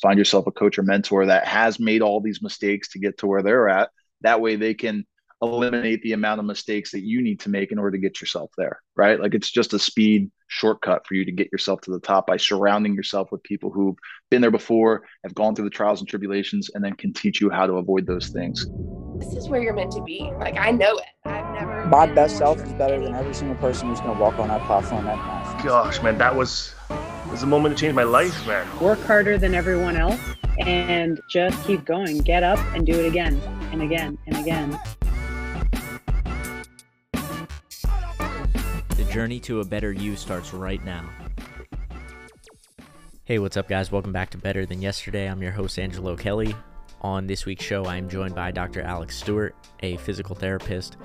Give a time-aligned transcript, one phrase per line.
[0.00, 3.26] find yourself a coach or mentor that has made all these mistakes to get to
[3.26, 3.90] where they're at.
[4.22, 5.06] That way they can
[5.42, 8.50] eliminate the amount of mistakes that you need to make in order to get yourself
[8.58, 9.18] there, right?
[9.18, 12.36] Like it's just a speed shortcut for you to get yourself to the top by
[12.36, 13.96] surrounding yourself with people who've
[14.30, 17.48] been there before, have gone through the trials and tribulations, and then can teach you
[17.48, 18.66] how to avoid those things.
[19.18, 20.30] This is where you're meant to be.
[20.38, 21.06] Like I know it.
[21.24, 21.86] I've never.
[21.86, 24.64] My best self is better than every single person who's going to walk on that
[24.66, 25.64] platform that night.
[25.64, 26.74] Gosh, man, that was
[27.30, 28.66] was a moment to change my life, man.
[28.80, 30.20] Work harder than everyone else
[30.58, 32.18] and just keep going.
[32.18, 33.40] Get up and do it again
[33.70, 34.78] and again and again.
[38.96, 41.08] The journey to a better you starts right now.
[43.24, 43.92] Hey, what's up, guys?
[43.92, 45.30] Welcome back to Better Than Yesterday.
[45.30, 46.52] I'm your host, Angelo Kelly.
[47.02, 48.82] On this week's show, I am joined by Dr.
[48.82, 50.96] Alex Stewart, a physical therapist,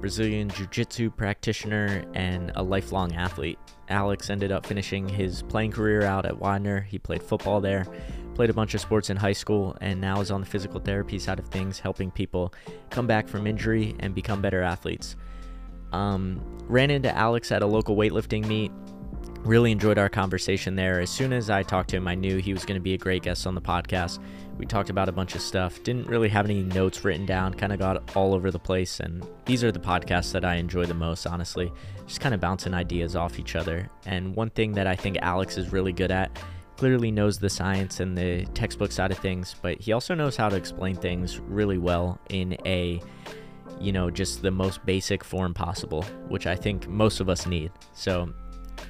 [0.00, 3.58] Brazilian Jiu Jitsu practitioner, and a lifelong athlete.
[3.92, 6.80] Alex ended up finishing his playing career out at Widener.
[6.80, 7.86] He played football there,
[8.34, 11.18] played a bunch of sports in high school, and now is on the physical therapy
[11.18, 12.52] side of things, helping people
[12.90, 15.14] come back from injury and become better athletes.
[15.92, 18.72] Um, ran into Alex at a local weightlifting meet.
[19.40, 21.00] Really enjoyed our conversation there.
[21.00, 22.98] As soon as I talked to him, I knew he was going to be a
[22.98, 24.20] great guest on the podcast.
[24.56, 25.82] We talked about a bunch of stuff.
[25.82, 29.00] Didn't really have any notes written down, kind of got all over the place.
[29.00, 31.72] And these are the podcasts that I enjoy the most, honestly.
[32.12, 33.88] Just kind of bouncing ideas off each other.
[34.04, 36.38] And one thing that I think Alex is really good at
[36.76, 40.50] clearly knows the science and the textbook side of things, but he also knows how
[40.50, 43.00] to explain things really well in a
[43.80, 47.72] you know, just the most basic form possible, which I think most of us need.
[47.94, 48.30] So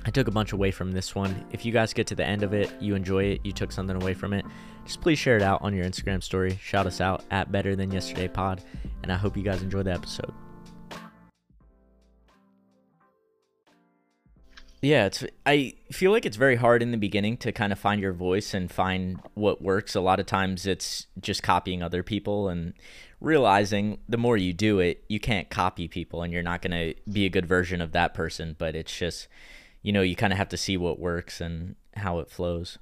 [0.04, 1.46] I took a bunch away from this one.
[1.52, 4.02] If you guys get to the end of it, you enjoy it, you took something
[4.02, 4.44] away from it,
[4.84, 6.58] just please share it out on your Instagram story.
[6.60, 8.64] Shout us out at Better Than Yesterday Pod,
[9.04, 10.34] and I hope you guys enjoy the episode.
[14.82, 18.00] Yeah, it's I feel like it's very hard in the beginning to kind of find
[18.00, 19.94] your voice and find what works.
[19.94, 22.74] A lot of times it's just copying other people and
[23.20, 27.00] realizing the more you do it, you can't copy people and you're not going to
[27.10, 29.28] be a good version of that person, but it's just
[29.82, 32.78] you know, you kind of have to see what works and how it flows.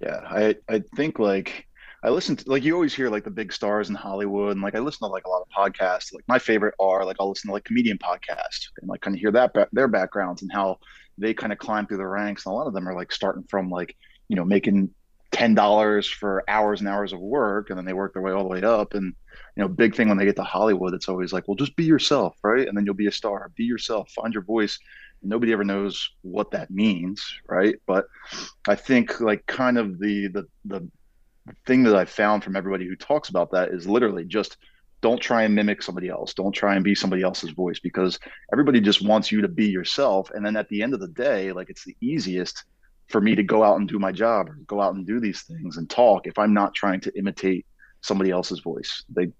[0.00, 1.66] Yeah, I I think like
[2.02, 4.74] I listen to like you always hear like the big stars in Hollywood and like
[4.74, 6.12] I listen to like a lot of podcasts.
[6.12, 9.20] Like my favorite are like I'll listen to like comedian podcasts and like kind of
[9.20, 10.78] hear that their backgrounds and how
[11.18, 12.46] they kind of climb through the ranks.
[12.46, 13.96] And a lot of them are like starting from like,
[14.28, 14.90] you know, making
[15.32, 18.42] ten dollars for hours and hours of work, and then they work their way all
[18.42, 18.94] the way up.
[18.94, 19.14] And
[19.56, 21.84] you know, big thing when they get to Hollywood, it's always like, well, just be
[21.84, 22.66] yourself, right?
[22.68, 23.50] And then you'll be a star.
[23.56, 24.10] Be yourself.
[24.10, 24.78] Find your voice.
[25.22, 27.76] Nobody ever knows what that means, right?
[27.86, 28.06] But
[28.68, 30.88] I think like kind of the the the
[31.66, 34.56] thing that I found from everybody who talks about that is literally just
[35.02, 36.32] don't try and mimic somebody else.
[36.32, 38.18] Don't try and be somebody else's voice because
[38.52, 40.30] everybody just wants you to be yourself.
[40.30, 42.64] And then at the end of the day, like it's the easiest
[43.08, 45.42] for me to go out and do my job or go out and do these
[45.42, 47.66] things and talk if I'm not trying to imitate
[48.00, 49.04] somebody else's voice.
[49.08, 49.32] They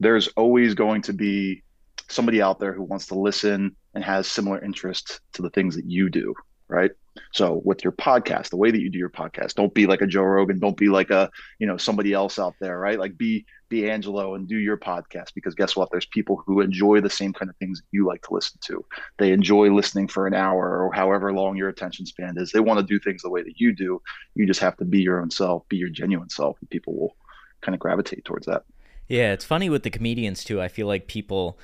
[0.00, 1.62] there's always going to be
[2.08, 5.84] somebody out there who wants to listen and has similar interests to the things that
[5.86, 6.34] you do,
[6.68, 6.90] right?
[7.32, 10.06] So with your podcast, the way that you do your podcast, don't be like a
[10.06, 12.98] Joe Rogan, don't be like a, you know, somebody else out there, right?
[12.98, 15.90] Like be be Angelo and do your podcast because guess what?
[15.90, 18.84] There's people who enjoy the same kind of things you like to listen to.
[19.18, 22.50] They enjoy listening for an hour or however long your attention span is.
[22.50, 24.02] They want to do things the way that you do.
[24.34, 27.16] You just have to be your own self, be your genuine self, and people will
[27.60, 28.64] kind of gravitate towards that.
[29.06, 30.60] Yeah, it's funny with the comedians too.
[30.60, 31.58] I feel like people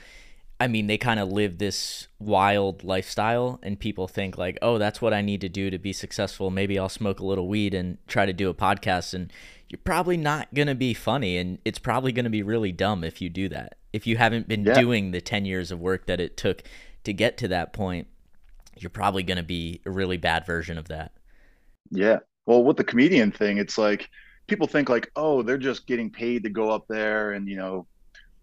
[0.59, 5.03] I mean, they kind of live this wild lifestyle, and people think like, "Oh, that's
[5.03, 6.51] what I need to do to be successful.
[6.51, 9.31] Maybe I'll smoke a little weed and try to do a podcast." And
[9.69, 13.29] you're probably not gonna be funny, and it's probably gonna be really dumb if you
[13.29, 13.77] do that.
[13.93, 14.81] If you haven't been yeah.
[14.81, 16.63] doing the ten years of work that it took
[17.05, 18.07] to get to that point,
[18.79, 21.13] you're probably gonna be a really bad version of that.
[21.91, 22.21] Yeah.
[22.47, 24.09] Well, with the comedian thing, it's like
[24.47, 27.87] people think like, "Oh, they're just getting paid to go up there and you know."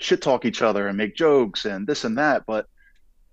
[0.03, 2.67] Shit talk each other and make jokes and this and that but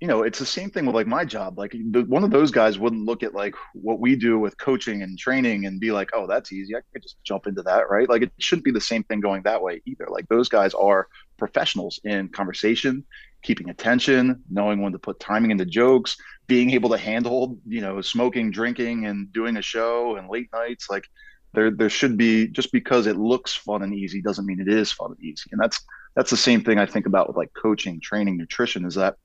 [0.00, 1.58] you know it's the same thing with like my job.
[1.58, 5.02] Like the, one of those guys wouldn't look at like what we do with coaching
[5.02, 6.74] and training and be like oh that's easy.
[6.74, 8.08] I could just jump into that right?
[8.08, 10.06] Like it shouldn't be the same thing going that way either.
[10.08, 11.06] Like those guys are
[11.36, 13.04] professionals in conversation
[13.42, 16.16] keeping attention knowing when to put timing into jokes
[16.46, 20.88] being able to handle you know smoking drinking and doing a show and late nights.
[20.88, 21.04] Like
[21.52, 24.90] there there should be just because it looks fun and easy doesn't mean it is
[24.92, 25.50] fun and easy.
[25.52, 25.78] And that's
[26.14, 29.16] that's the same thing I think about with like coaching, training, nutrition is that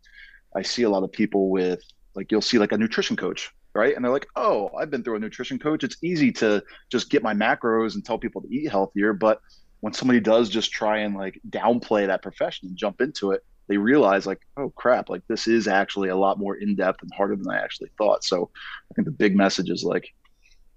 [0.56, 1.82] I see a lot of people with
[2.16, 3.96] like you'll see like a nutrition coach, right?
[3.96, 5.84] And they're like, "Oh, I've been through a nutrition coach.
[5.84, 9.42] It's easy to just get my macros and tell people to eat healthier." But
[9.82, 13.78] when somebody does just try and like downplay that profession and jump into it, they
[13.78, 17.50] realize like, "Oh crap, like this is actually a lot more in-depth and harder than
[17.50, 18.50] I actually thought." So,
[18.90, 20.14] I think the big message is like,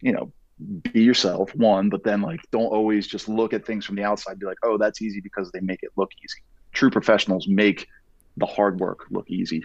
[0.00, 0.32] you know,
[0.92, 4.38] be yourself, one, but then like don't always just look at things from the outside,
[4.38, 6.40] be like, oh, that's easy because they make it look easy.
[6.72, 7.86] True professionals make
[8.36, 9.64] the hard work look easy.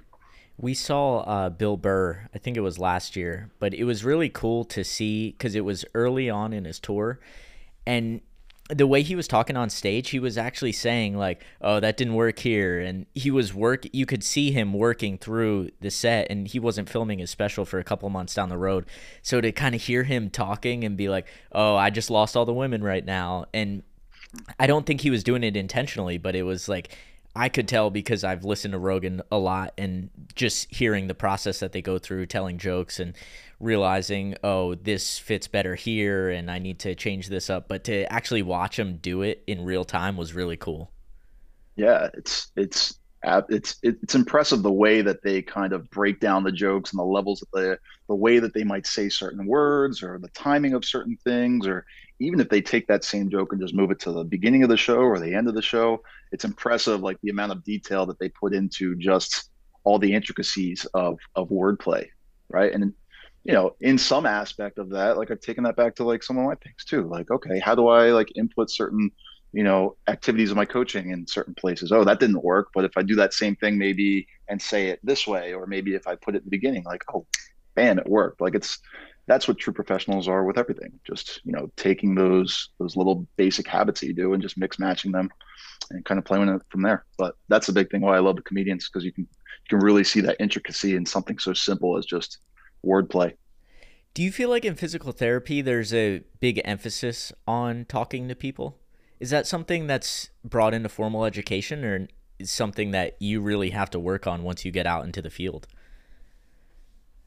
[0.58, 4.30] We saw uh, Bill Burr, I think it was last year, but it was really
[4.30, 7.20] cool to see because it was early on in his tour.
[7.88, 8.22] And
[8.70, 12.14] the way he was talking on stage, he was actually saying like, "Oh, that didn't
[12.14, 13.86] work here," and he was work.
[13.92, 17.80] You could see him working through the set, and he wasn't filming his special for
[17.80, 18.86] a couple months down the road.
[19.22, 22.46] So to kind of hear him talking and be like, "Oh, I just lost all
[22.46, 23.84] the women right now," and
[24.60, 26.96] I don't think he was doing it intentionally, but it was like
[27.36, 31.60] I could tell because I've listened to Rogan a lot and just hearing the process
[31.62, 33.16] that they go through, telling jokes and
[33.60, 37.68] realizing, oh, this fits better here and I need to change this up.
[37.68, 40.92] But to actually watch them do it in real time was really cool.
[41.76, 43.00] Yeah, it's it's
[43.50, 47.04] it's it's impressive the way that they kind of break down the jokes and the
[47.04, 50.86] levels of the the way that they might say certain words or the timing of
[50.86, 51.86] certain things or
[52.24, 54.70] even if they take that same joke and just move it to the beginning of
[54.70, 58.06] the show or the end of the show it's impressive like the amount of detail
[58.06, 59.50] that they put into just
[59.84, 62.08] all the intricacies of of wordplay
[62.50, 62.94] right and
[63.44, 66.38] you know, in some aspect of that, like I've taken that back to like some
[66.38, 67.08] of my things too.
[67.08, 69.12] Like, okay, how do I like input certain,
[69.52, 71.92] you know, activities of my coaching in certain places?
[71.92, 72.70] Oh, that didn't work.
[72.74, 75.94] But if I do that same thing maybe and say it this way, or maybe
[75.94, 77.26] if I put it in the beginning, like, oh,
[77.76, 78.40] bam, it worked.
[78.40, 78.80] Like it's
[79.26, 81.00] that's what true professionals are with everything.
[81.06, 84.80] Just, you know, taking those those little basic habits that you do and just mix
[84.80, 85.30] matching them
[85.92, 87.06] and kind of playing it from there.
[87.18, 89.80] But that's the big thing why I love the comedians because you can you can
[89.80, 92.40] really see that intricacy in something so simple as just
[92.86, 93.34] wordplay.
[94.14, 98.78] Do you feel like in physical therapy there's a big emphasis on talking to people?
[99.20, 102.08] Is that something that's brought into formal education or
[102.40, 105.30] is something that you really have to work on once you get out into the
[105.30, 105.66] field?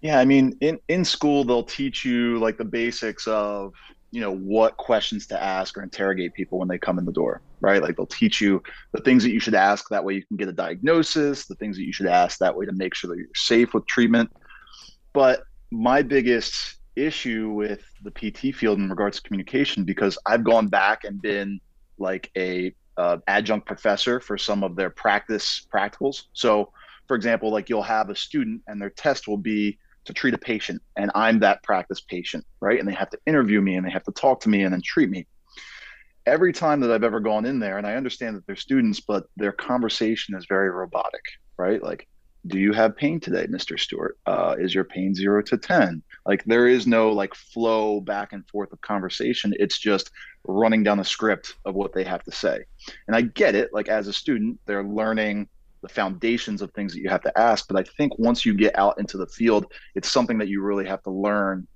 [0.07, 3.73] Yeah, I mean, in in school they'll teach you like the basics of,
[4.13, 7.43] you know, what questions to ask or interrogate people when they come in the door,
[7.61, 7.83] right?
[7.83, 8.63] Like they'll teach you
[8.93, 11.77] the things that you should ask that way you can get a diagnosis, the things
[11.77, 14.31] that you should ask that way to make sure that you're safe with treatment.
[15.13, 15.43] But
[15.73, 21.03] my biggest issue with the PT field in regards to communication because I've gone back
[21.03, 21.59] and been
[21.99, 26.27] like a uh, adjunct professor for some of their practice practicals.
[26.33, 26.71] So,
[27.09, 30.39] for example, like you'll have a student and their test will be to treat a
[30.39, 32.79] patient, and I'm that practice patient, right?
[32.79, 34.83] And they have to interview me and they have to talk to me and then
[34.83, 35.27] treat me.
[36.27, 39.27] Every time that I've ever gone in there, and I understand that they're students, but
[39.37, 41.23] their conversation is very robotic,
[41.57, 41.81] right?
[41.83, 42.09] Like
[42.47, 46.45] do you have pain today mr stewart uh, is your pain zero to ten like
[46.45, 50.11] there is no like flow back and forth of conversation it's just
[50.45, 52.65] running down the script of what they have to say
[53.07, 55.49] and i get it like as a student they're learning
[55.87, 58.77] the foundations of things that you have to ask but i think once you get
[58.79, 61.67] out into the field it's something that you really have to learn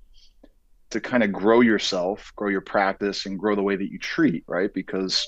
[0.90, 4.44] to kind of grow yourself grow your practice and grow the way that you treat
[4.48, 5.26] right because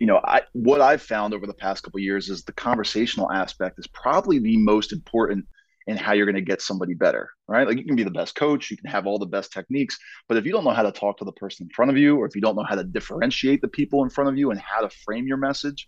[0.00, 3.78] you know, I what I've found over the past couple years is the conversational aspect
[3.78, 5.44] is probably the most important
[5.86, 7.66] in how you're going to get somebody better, right?
[7.66, 10.38] Like you can be the best coach, you can have all the best techniques, but
[10.38, 12.26] if you don't know how to talk to the person in front of you, or
[12.26, 14.80] if you don't know how to differentiate the people in front of you and how
[14.80, 15.86] to frame your message,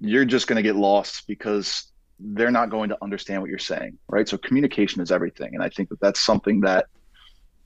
[0.00, 3.98] you're just going to get lost because they're not going to understand what you're saying,
[4.08, 4.28] right?
[4.28, 6.86] So communication is everything, and I think that that's something that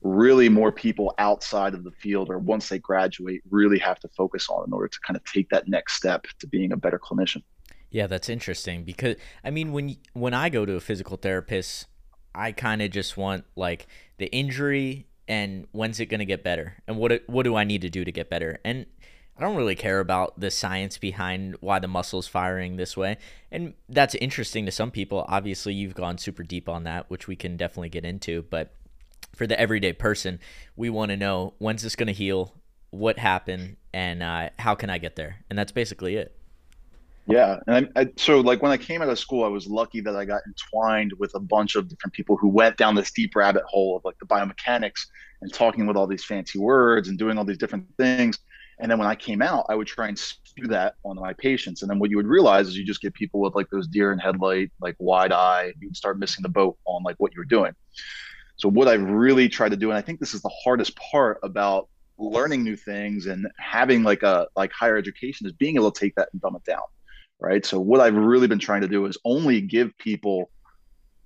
[0.03, 4.49] really more people outside of the field or once they graduate really have to focus
[4.49, 7.41] on in order to kind of take that next step to being a better clinician.
[7.89, 11.85] Yeah, that's interesting because I mean when when I go to a physical therapist,
[12.35, 16.75] I kind of just want like the injury and when's it going to get better
[16.87, 18.59] and what what do I need to do to get better?
[18.65, 18.87] And
[19.37, 23.17] I don't really care about the science behind why the muscle's firing this way.
[23.51, 25.25] And that's interesting to some people.
[25.27, 28.75] Obviously, you've gone super deep on that, which we can definitely get into, but
[29.35, 30.39] for the everyday person,
[30.75, 32.53] we want to know when's this going to heal,
[32.91, 35.37] what happened, and uh, how can I get there?
[35.49, 36.37] And that's basically it.
[37.25, 40.01] Yeah, and I, I, so like when I came out of school, I was lucky
[40.01, 43.35] that I got entwined with a bunch of different people who went down this deep
[43.35, 45.05] rabbit hole of like the biomechanics
[45.41, 48.39] and talking with all these fancy words and doing all these different things.
[48.79, 50.21] And then when I came out, I would try and
[50.55, 51.81] do that on my patients.
[51.81, 54.11] And then what you would realize is you just get people with like those deer
[54.11, 55.73] in headlight, like wide eye.
[55.79, 57.73] You would start missing the boat on like what you were doing.
[58.57, 61.39] So what I've really tried to do, and I think this is the hardest part
[61.43, 65.99] about learning new things and having like a like higher education is being able to
[65.99, 66.83] take that and dumb it down.
[67.39, 67.65] Right.
[67.65, 70.49] So what I've really been trying to do is only give people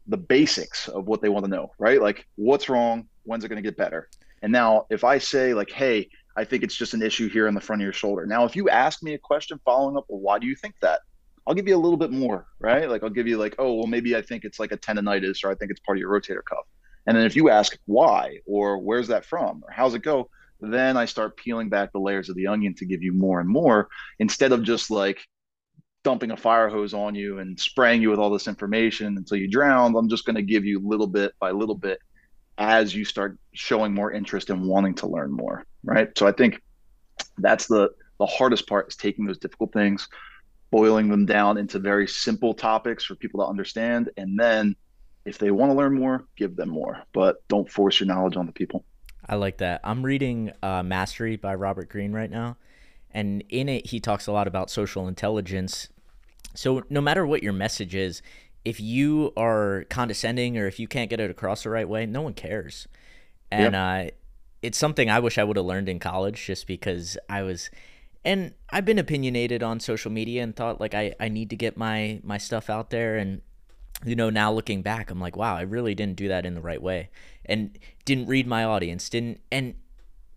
[0.08, 2.02] the basics of what they want to know, right?
[2.02, 4.10] Like what's wrong, when's it going to get better?
[4.42, 7.56] And now if I say like, hey, I think it's just an issue here in
[7.56, 8.28] the front of your shoulder.
[8.28, 11.02] Now, if you ask me a question following up, well, why do you think that?
[11.48, 12.88] I'll give you a little bit more, right?
[12.88, 15.50] Like I'll give you like, oh, well, maybe I think it's like a tendonitis or
[15.50, 16.66] I think it's part of your rotator cuff
[17.08, 20.30] And then if you ask why or where's that from or how's it go,
[20.60, 23.50] then I start peeling back the layers of the onion to give you more and
[23.50, 23.88] more
[24.20, 25.20] instead of just like
[26.04, 29.50] dumping a fire hose on you and spraying you with all this information until you
[29.50, 29.96] drown.
[29.96, 32.00] I'm just going to give you little bit by little bit
[32.58, 35.66] as you start showing more interest and wanting to learn more.
[35.84, 36.10] Right.
[36.18, 36.62] So I think
[37.38, 40.08] that's the the hardest part is taking those difficult things,
[40.72, 44.76] boiling them down into very simple topics for people to understand, and then
[45.26, 48.46] if they want to learn more, give them more, but don't force your knowledge on
[48.46, 48.84] the people.
[49.28, 49.82] I like that.
[49.84, 52.58] I'm reading uh, Mastery by Robert Greene right now,
[53.12, 55.90] and in it he talks a lot about social intelligence.
[56.56, 58.22] So no matter what your message is,
[58.66, 62.22] if you are condescending or if you can't get it across the right way, no
[62.22, 62.88] one cares.
[63.52, 64.08] And yep.
[64.08, 64.16] uh,
[64.68, 67.70] it's something I wish I would have learned in college, just because I was
[68.26, 71.78] and I've been opinionated on social media and thought like I, I need to get
[71.78, 73.16] my my stuff out there.
[73.16, 73.42] And
[74.06, 76.62] you know now looking back I'm like wow I really didn't do that in the
[76.62, 77.10] right way
[77.46, 79.74] and didn't read my audience didn't and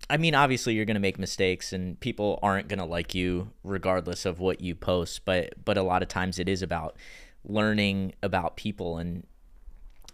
[0.09, 3.51] I mean obviously you're going to make mistakes and people aren't going to like you
[3.63, 6.97] regardless of what you post but but a lot of times it is about
[7.45, 9.27] learning about people and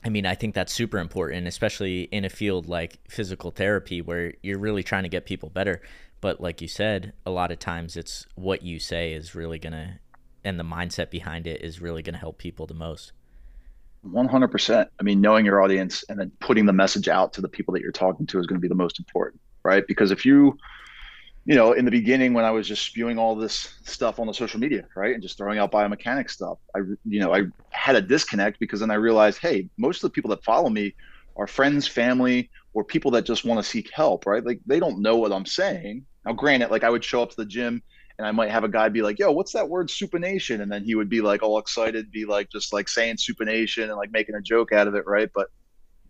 [0.07, 4.35] I mean, I think that's super important, especially in a field like physical therapy where
[4.41, 5.83] you're really trying to get people better.
[6.21, 9.73] But like you said, a lot of times it's what you say is really going
[9.73, 9.99] to,
[10.45, 13.11] and the mindset behind it is really going to help people the most.
[14.07, 14.87] 100%.
[15.01, 17.83] I mean, knowing your audience and then putting the message out to the people that
[17.83, 19.85] you're talking to is going to be the most important, right?
[19.89, 20.57] Because if you,
[21.47, 24.35] you know, in the beginning when I was just spewing all this stuff on the
[24.35, 28.03] social media, right, and just throwing out biomechanics stuff, I, you know, I had a
[28.03, 30.95] disconnect because then I realized, hey, most of the people that follow me
[31.37, 34.45] are friends, family, or people that just want to seek help, right?
[34.45, 36.05] Like they don't know what I'm saying.
[36.25, 37.81] Now, granted, like I would show up to the gym
[38.19, 40.85] and I might have a guy be like, "Yo, what's that word supination?" And then
[40.85, 44.35] he would be like all excited, be like just like saying supination and like making
[44.35, 45.29] a joke out of it, right?
[45.35, 45.47] But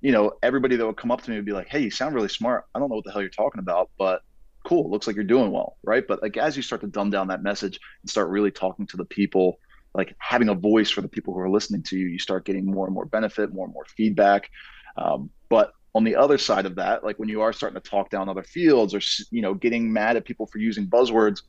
[0.02, 2.14] you know, everybody that would come up to me would be like, "Hey, you sound
[2.14, 2.64] really smart.
[2.75, 4.21] I don't know what the hell you're talking about, but
[4.66, 4.90] cool.
[4.90, 7.42] Looks like you're doing well, right?" But like as you start to dumb down that
[7.42, 9.58] message and start really talking to the people,
[9.94, 12.66] like having a voice for the people who are listening to you, you start getting
[12.66, 14.50] more and more benefit, more and more feedback.
[14.96, 18.11] Um, but on the other side of that, like when you are starting to talk
[18.11, 21.42] down other fields or you know getting mad at people for using buzzwords,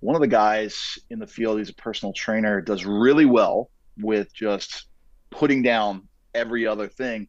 [0.00, 4.32] one of the guys in the field, he's a personal trainer, does really well with
[4.34, 4.86] just
[5.30, 7.28] putting down every other thing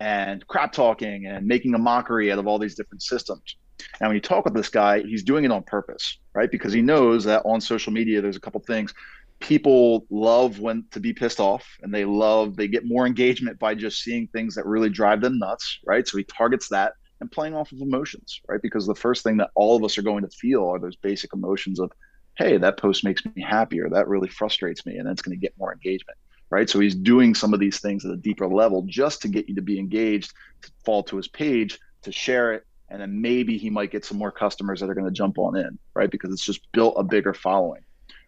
[0.00, 3.56] and crap talking and making a mockery out of all these different systems.
[4.00, 6.50] And when you talk with this guy, he's doing it on purpose, right?
[6.50, 8.92] Because he knows that on social media, there's a couple things.
[9.40, 13.74] People love when to be pissed off and they love they get more engagement by
[13.74, 16.08] just seeing things that really drive them nuts right?
[16.08, 18.62] So he targets that and playing off of emotions right?
[18.62, 21.34] Because the first thing that all of us are going to feel are those basic
[21.34, 21.92] emotions of
[22.38, 25.40] hey that post makes me happy or that really frustrates me and that's going to
[25.40, 26.16] get more engagement
[26.48, 26.70] right?
[26.70, 29.54] So he's doing some of these things at a deeper level just to get you
[29.56, 33.70] to be engaged to fall to his page to share it and then maybe he
[33.70, 36.44] might get some more customers that are going to jump on in right because it's
[36.44, 37.82] just built a bigger following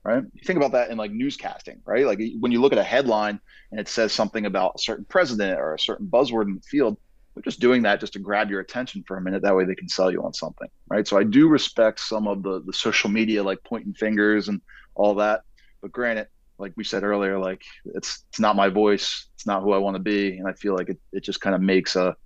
[0.05, 0.25] right?
[0.35, 2.07] You think about that in like newscasting, right?
[2.07, 5.59] Like when you look at a headline and it says something about a certain president
[5.59, 6.97] or a certain buzzword in the field,
[7.35, 9.43] they're just doing that just to grab your attention for a minute.
[9.43, 11.07] That way they can sell you on something, right?
[11.07, 14.61] So I do respect some of the the social media, like pointing fingers and
[14.95, 15.43] all that.
[15.81, 19.73] But granted, like we said earlier, like it's it's not my voice, it's not who
[19.73, 22.17] I want to be, and I feel like it, it just kind of makes a,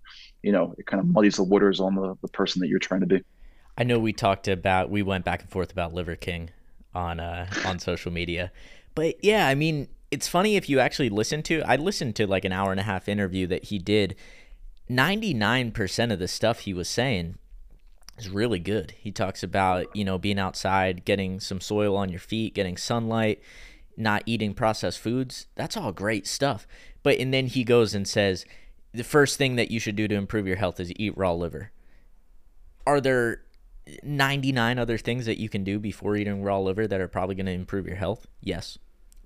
[0.42, 3.00] you know, it kind of muddies the waters on the the person that you're trying
[3.00, 3.22] to be.
[3.76, 6.50] I know we talked about we went back and forth about Liver King
[6.94, 8.52] on uh on social media.
[8.94, 12.44] But yeah, I mean, it's funny if you actually listen to I listened to like
[12.44, 14.16] an hour and a half interview that he did.
[14.90, 17.38] 99% of the stuff he was saying
[18.18, 18.92] is really good.
[18.98, 23.40] He talks about, you know, being outside, getting some soil on your feet, getting sunlight,
[23.96, 25.46] not eating processed foods.
[25.54, 26.66] That's all great stuff.
[27.02, 28.44] But and then he goes and says
[28.92, 31.70] the first thing that you should do to improve your health is eat raw liver.
[32.86, 33.42] Are there
[34.02, 37.46] 99 other things that you can do before eating raw liver that are probably going
[37.46, 38.26] to improve your health?
[38.40, 38.78] Yes.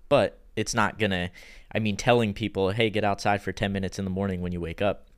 [0.08, 1.30] But it's not going to,
[1.73, 4.61] I mean, telling people, hey, get outside for 10 minutes in the morning when you
[4.61, 5.08] wake up,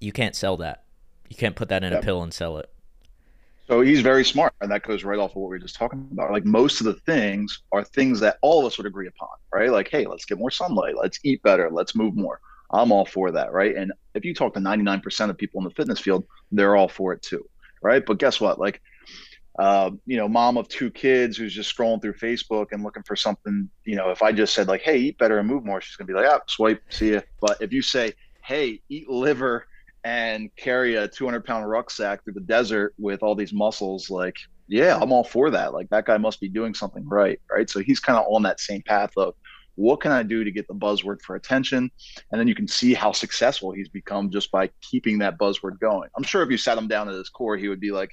[0.00, 0.84] you can't sell that.
[1.28, 2.70] You can't put that in a pill and sell it.
[3.68, 6.08] So he's very smart, and that goes right off of what we were just talking
[6.10, 6.32] about.
[6.32, 9.70] Like most of the things are things that all of us would agree upon, right?
[9.70, 12.40] Like, hey, let's get more sunlight, let's eat better, let's move more.
[12.70, 13.74] I'm all for that, right?
[13.74, 17.12] And if you talk to 99% of people in the fitness field, they're all for
[17.12, 17.44] it too
[17.82, 18.04] right?
[18.04, 18.58] But guess what?
[18.58, 18.80] Like,
[19.58, 23.16] uh, you know, mom of two kids who's just scrolling through Facebook and looking for
[23.16, 25.96] something, you know, if I just said like, "Hey, eat better and move more," she's
[25.96, 28.12] gonna be like, "Ah, swipe, see ya." But if you say,
[28.44, 29.66] "Hey, eat liver
[30.04, 34.36] and carry a 200 pound rucksack through the desert with all these muscles," like,
[34.68, 35.72] yeah, I'm all for that.
[35.72, 37.68] Like that guy must be doing something right, right?
[37.68, 39.34] So he's kind of on that same path of
[39.78, 41.88] what can I do to get the buzzword for attention?
[42.30, 46.10] And then you can see how successful he's become just by keeping that buzzword going.
[46.16, 48.10] I'm sure if you sat him down at his core, he would be like,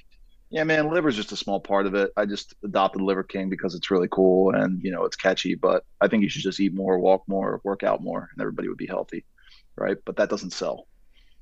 [0.50, 2.12] yeah, man, liver's just a small part of it.
[2.16, 5.56] I just adopted Liver King because it's really cool and you know it's catchy.
[5.56, 8.68] But I think you should just eat more, walk more, work out more, and everybody
[8.68, 9.24] would be healthy,
[9.74, 9.96] right?
[10.04, 10.86] But that doesn't sell.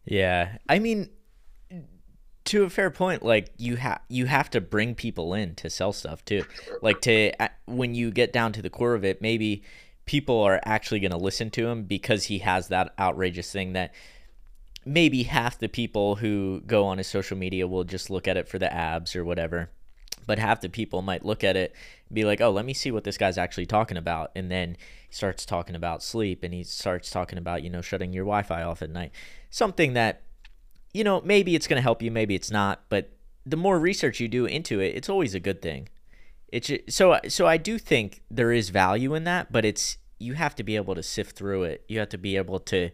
[0.07, 1.11] Yeah, I mean,
[2.47, 5.93] to a fair point, like you have you have to bring people in to sell
[5.93, 6.47] stuff too.
[6.81, 9.64] Like to uh, when you get down to the core of it, maybe
[10.07, 13.95] people are actually going to listen to him because he has that outrageous thing that
[14.85, 18.49] maybe half the people who go on his social media will just look at it
[18.49, 19.71] for the abs or whatever.
[20.27, 21.75] But half the people might look at it
[22.13, 24.31] be like, oh, let me see what this guy's actually talking about.
[24.35, 24.77] And then
[25.09, 28.43] he starts talking about sleep and he starts talking about, you know, shutting your Wi
[28.43, 29.13] Fi off at night.
[29.51, 30.23] Something that,
[30.93, 32.85] you know, maybe it's going to help you, maybe it's not.
[32.89, 33.11] But
[33.45, 35.89] the more research you do into it, it's always a good thing.
[36.55, 40.55] It's so so I do think there is value in that, but it's you have
[40.55, 41.85] to be able to sift through it.
[41.89, 42.91] You have to be able to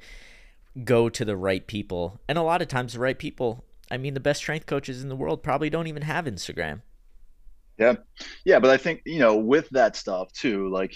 [0.82, 2.18] go to the right people.
[2.26, 5.10] And a lot of times, the right people, I mean, the best strength coaches in
[5.10, 6.80] the world probably don't even have Instagram.
[7.76, 7.96] Yeah.
[8.46, 8.60] Yeah.
[8.60, 10.94] But I think, you know, with that stuff too, like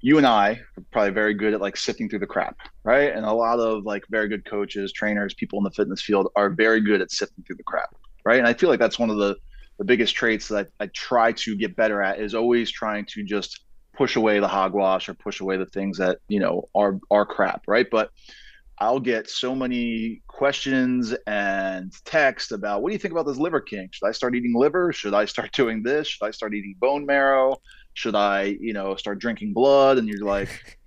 [0.00, 3.14] you and I are probably very good at like sifting through the crap, right?
[3.14, 6.48] And a lot of like very good coaches, trainers, people in the fitness field are
[6.48, 7.94] very good at sifting through the crap,
[8.24, 8.38] right?
[8.38, 9.36] And I feel like that's one of the,
[9.78, 13.22] the biggest traits that I, I try to get better at is always trying to
[13.22, 13.60] just
[13.94, 17.62] push away the hogwash or push away the things that, you know, are, are crap,
[17.66, 17.86] right?
[17.90, 18.10] But
[18.78, 23.60] I'll get so many questions and text about what do you think about this liver
[23.60, 23.88] king?
[23.90, 24.92] Should I start eating liver?
[24.92, 26.08] Should I start doing this?
[26.08, 27.56] Should I start eating bone marrow?
[27.94, 29.96] Should I, you know, start drinking blood?
[29.96, 30.78] And you're like,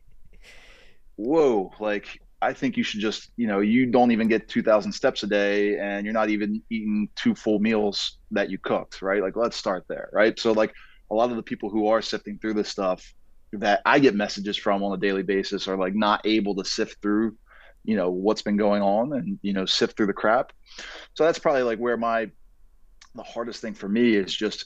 [1.15, 5.23] whoa, like I think you should just, you know, you don't even get 2000 steps
[5.23, 9.21] a day and you're not even eating two full meals that you cooked, right?
[9.21, 10.39] Like let's start there, right?
[10.39, 10.73] So like
[11.11, 13.03] a lot of the people who are sifting through this stuff
[13.53, 17.01] that I get messages from on a daily basis are like not able to sift
[17.01, 17.35] through
[17.83, 20.51] you know what's been going on and you know sift through the crap
[21.13, 22.29] so that's probably like where my
[23.15, 24.65] the hardest thing for me is just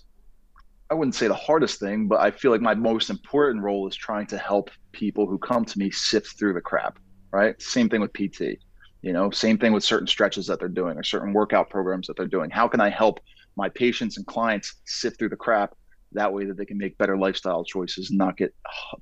[0.89, 3.95] i wouldn't say the hardest thing but i feel like my most important role is
[3.95, 6.97] trying to help people who come to me sift through the crap
[7.33, 7.61] right?
[7.61, 8.59] Same thing with pt
[9.03, 12.17] you know same thing with certain stretches that they're doing or certain workout programs that
[12.17, 12.49] they're doing.
[12.49, 13.19] How can i help
[13.55, 15.75] my patients and clients sift through the crap?
[16.13, 18.55] That way that they can make better lifestyle choices and not get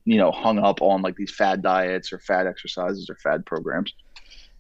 [0.03, 3.93] you know hung up on like these fad diets or fad exercises or fad programs.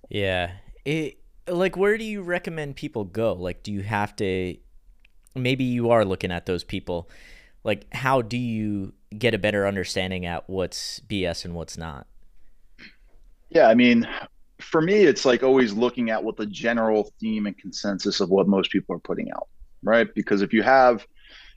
[0.09, 0.51] Yeah.
[0.85, 3.33] It like where do you recommend people go?
[3.33, 4.57] Like do you have to
[5.35, 7.09] maybe you are looking at those people.
[7.63, 12.07] Like how do you get a better understanding at what's bs and what's not
[13.51, 14.07] yeah i mean
[14.59, 18.47] for me it's like always looking at what the general theme and consensus of what
[18.47, 19.47] most people are putting out
[19.83, 20.13] right?
[20.13, 21.05] Because if you have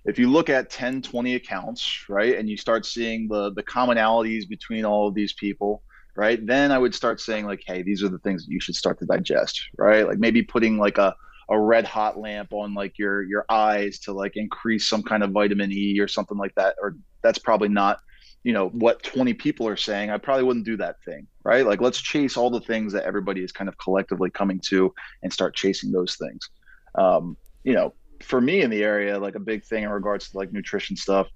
[0.07, 4.48] if you look at 10 20 accounts right and you start seeing the the commonalities
[4.48, 5.83] between all of these people
[6.14, 8.76] right then i would start saying like hey these are the things that you should
[8.76, 10.07] start to digest right?
[10.07, 11.14] Like maybe putting like a
[11.50, 15.30] a red hot lamp on like your your eyes to like increase some kind of
[15.30, 17.98] vitamin E or something like that or that's probably not
[18.44, 21.80] you know what 20 people are saying I probably wouldn't do that thing right like
[21.80, 25.57] let's chase all the things that everybody is kind of collectively coming to and start
[25.57, 26.50] chasing those things
[26.94, 30.37] um, you know for me in the area, like a big thing in regards to
[30.37, 31.28] like nutrition stuff,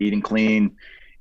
[0.00, 0.76] eating clean,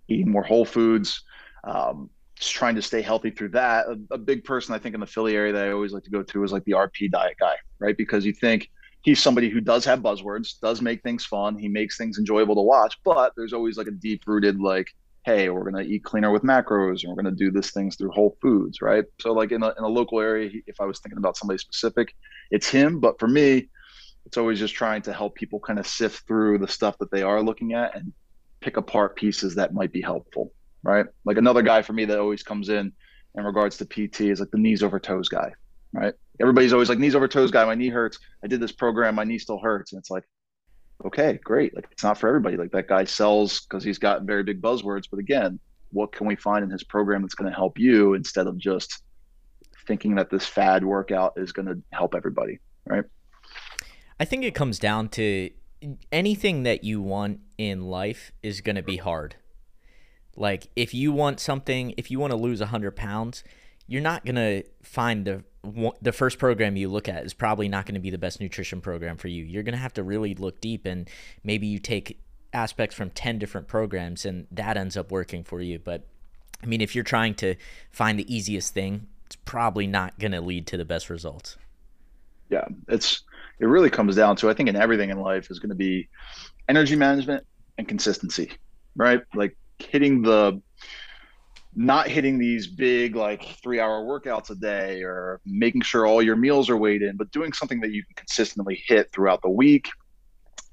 [0.08, 1.24] eating more whole foods,
[1.64, 3.86] um, just trying to stay healthy through that.
[3.88, 6.10] A, a, big person I think in the Philly area that I always like to
[6.10, 7.96] go to is like the RP diet guy, right?
[7.96, 8.70] Because you think
[9.02, 12.62] he's somebody who does have buzzwords, does make things fun, he makes things enjoyable to
[12.62, 14.88] watch, but there's always like a deep rooted like,
[15.26, 18.38] hey, we're gonna eat cleaner with macros, and we're gonna do this things through whole
[18.42, 19.06] foods, right?
[19.20, 22.16] So like in a in a local area, if I was thinking about somebody specific,
[22.50, 23.00] it's him.
[23.00, 23.70] But for me,
[24.26, 27.24] it's always just trying to help people kind of sift through the stuff that they
[27.24, 28.14] are looking at and
[28.60, 32.44] pick apart pieces that might be helpful right like another guy for me that always
[32.44, 32.92] comes in
[33.36, 35.52] in regards to pt is like the knees over toes guy
[35.94, 38.20] right everybody's always like knees over toes guy my knee hurts.
[38.44, 39.94] I did this program my knee still hurts.
[39.94, 40.24] And it's like
[41.06, 41.76] okay great.
[41.76, 42.58] Like it's not for everybody.
[42.58, 45.06] Like that guy sells because he's got very big buzzwords.
[45.10, 45.60] But again
[45.92, 49.04] what can we find in his program that's going to help you instead of just
[49.86, 53.04] thinking that this fad workout is going to help everybody right?
[54.20, 55.50] I think it comes down to
[56.12, 59.36] anything that you want in life is going to be hard.
[60.36, 63.44] Like if you want something, if you want to lose 100 pounds,
[63.92, 65.44] you're not going to find the
[66.02, 68.82] the first program you look at is probably not going to be the best nutrition
[68.82, 69.44] program for you.
[69.44, 71.08] You're going to have to really look deep and
[71.44, 72.20] maybe you take
[72.52, 75.78] aspects from 10 different programs and that ends up working for you.
[75.78, 76.08] But
[76.64, 77.56] I mean, if you're trying to
[77.92, 81.58] find the easiest thing, it's probably not going to lead to the best results.
[82.50, 83.22] Yeah, it's
[83.60, 86.08] it really comes down to I think in everything in life is going to be
[86.70, 87.46] energy management
[87.78, 88.54] and consistency,
[88.96, 89.22] right?
[89.36, 90.62] Like hitting the
[91.76, 96.36] not hitting these big like three hour workouts a day or making sure all your
[96.36, 99.90] meals are weighed in, but doing something that you can consistently hit throughout the week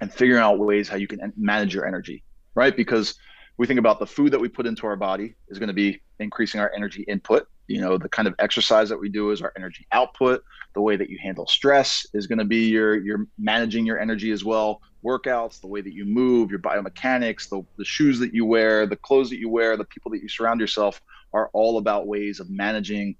[0.00, 2.76] and figuring out ways how you can manage your energy, right?
[2.76, 3.14] Because
[3.58, 6.00] we think about the food that we put into our body is going to be
[6.20, 7.46] increasing our energy input.
[7.66, 10.42] You know, the kind of exercise that we do is our energy output.
[10.74, 14.30] The way that you handle stress is going to be your your managing your energy
[14.30, 14.80] as well.
[15.04, 18.96] Workouts, the way that you move, your biomechanics, the, the shoes that you wear, the
[18.96, 21.00] clothes that you wear, the people that you surround yourself
[21.32, 23.16] are all about ways of managing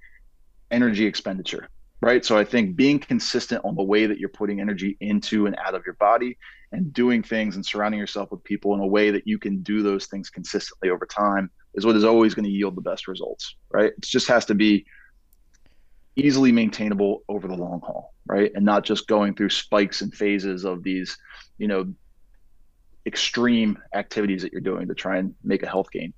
[0.71, 1.69] energy expenditure
[2.01, 2.25] right?
[2.25, 5.75] So I think being consistent on the way that you're putting energy into and out
[5.75, 6.39] of your body
[6.73, 9.83] and doing things and surrounding yourself with people in a way that you can do
[9.83, 13.57] those things consistently over time is what is always going to yield the best results,
[13.71, 13.93] right?
[13.97, 14.87] It just has to be
[16.17, 18.53] easily maintainable over the long haul, right?
[18.55, 21.17] And not just going through spikes and phases of these,
[21.59, 21.93] you know,
[23.07, 26.13] extreme activities that you're doing to try and make a health gain.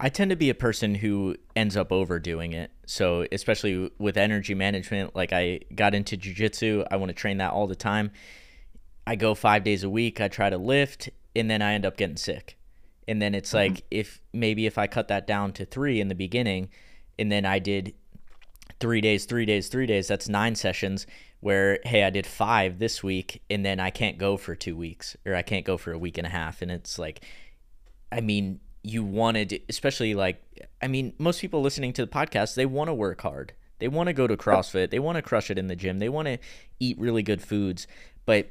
[0.00, 2.70] I tend to be a person who ends up overdoing it.
[2.86, 7.52] So, especially with energy management, like I got into jujitsu, I want to train that
[7.52, 8.12] all the time.
[9.06, 11.96] I go five days a week, I try to lift, and then I end up
[11.96, 12.58] getting sick.
[13.08, 13.74] And then it's mm-hmm.
[13.74, 16.68] like, if maybe if I cut that down to three in the beginning,
[17.18, 17.94] and then I did
[18.80, 21.06] three days, three days, three days, that's nine sessions
[21.40, 25.16] where, hey, I did five this week, and then I can't go for two weeks,
[25.24, 26.62] or I can't go for a week and a half.
[26.62, 27.24] And it's like,
[28.10, 30.42] I mean, you wanted, especially like,
[30.82, 33.52] I mean, most people listening to the podcast, they want to work hard.
[33.78, 34.90] They want to go to CrossFit.
[34.90, 36.00] They want to crush it in the gym.
[36.00, 36.38] They want to
[36.80, 37.86] eat really good foods.
[38.26, 38.50] But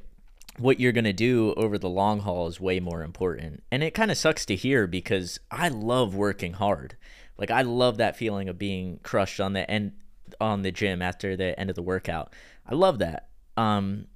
[0.58, 3.64] what you're going to do over the long haul is way more important.
[3.72, 6.96] And it kind of sucks to hear because I love working hard.
[7.38, 9.92] Like I love that feeling of being crushed on the end
[10.40, 12.34] on the gym after the end of the workout.
[12.66, 13.30] I love that.
[13.56, 14.08] Um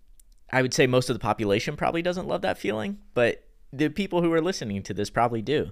[0.51, 4.21] I would say most of the population probably doesn't love that feeling, but the people
[4.21, 5.71] who are listening to this probably do.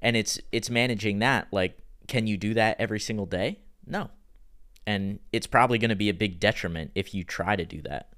[0.00, 3.60] And it's it's managing that like can you do that every single day?
[3.86, 4.10] No.
[4.86, 8.12] And it's probably going to be a big detriment if you try to do that.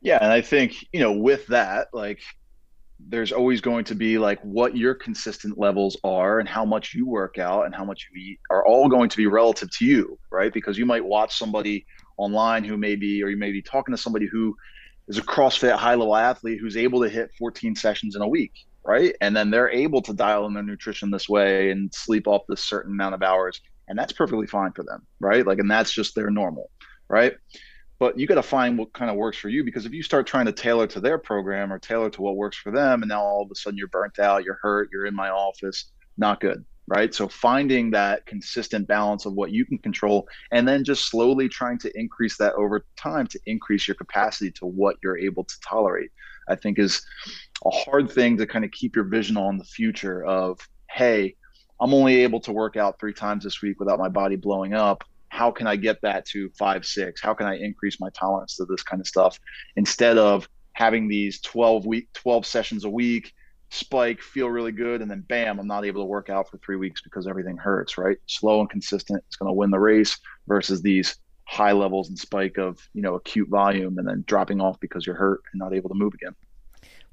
[0.00, 2.20] Yeah, and I think, you know, with that, like
[3.08, 7.06] there's always going to be like what your consistent levels are and how much you
[7.06, 10.18] work out and how much you eat are all going to be relative to you,
[10.30, 10.52] right?
[10.52, 11.84] Because you might watch somebody
[12.16, 14.54] online who may be, or you may be talking to somebody who
[15.08, 18.52] is a CrossFit high level athlete who's able to hit 14 sessions in a week,
[18.84, 19.14] right?
[19.20, 22.64] And then they're able to dial in their nutrition this way and sleep off this
[22.64, 23.60] certain amount of hours.
[23.88, 25.46] And that's perfectly fine for them, right?
[25.46, 26.70] Like, and that's just their normal,
[27.08, 27.34] right?
[28.02, 30.26] But you got to find what kind of works for you because if you start
[30.26, 33.22] trying to tailor to their program or tailor to what works for them, and now
[33.22, 36.64] all of a sudden you're burnt out, you're hurt, you're in my office, not good,
[36.88, 37.14] right?
[37.14, 41.78] So finding that consistent balance of what you can control and then just slowly trying
[41.78, 46.10] to increase that over time to increase your capacity to what you're able to tolerate,
[46.48, 47.02] I think is
[47.64, 50.58] a hard thing to kind of keep your vision on the future of,
[50.90, 51.36] hey,
[51.80, 55.04] I'm only able to work out three times this week without my body blowing up.
[55.32, 57.22] How can I get that to five, six?
[57.22, 59.40] How can I increase my tolerance to this kind of stuff
[59.76, 63.32] instead of having these 12 week, 12 sessions a week,
[63.70, 66.76] spike, feel really good, and then bam, I'm not able to work out for three
[66.76, 68.18] weeks because everything hurts, right?
[68.26, 70.18] Slow and consistent is going to win the race
[70.48, 74.78] versus these high levels and spike of, you know, acute volume and then dropping off
[74.80, 76.34] because you're hurt and not able to move again.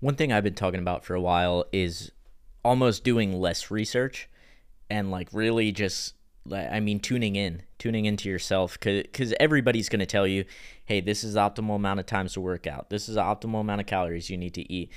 [0.02, 2.12] One thing I've been talking about for a while is
[2.66, 4.28] almost doing less research
[4.90, 6.16] and like really just
[6.52, 10.46] I mean tuning in, tuning into yourself cuz everybody's going to tell you,
[10.86, 12.90] "Hey, this is the optimal amount of times to work out.
[12.90, 14.92] This is the optimal amount of calories you need to eat."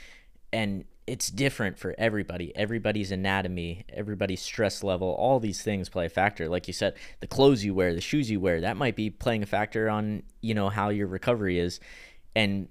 [0.52, 2.56] And it's different for everybody.
[2.56, 6.48] Everybody's anatomy, everybody's stress level, all these things play a factor.
[6.48, 9.42] Like you said, the clothes you wear, the shoes you wear, that might be playing
[9.42, 11.80] a factor on, you know, how your recovery is.
[12.36, 12.68] And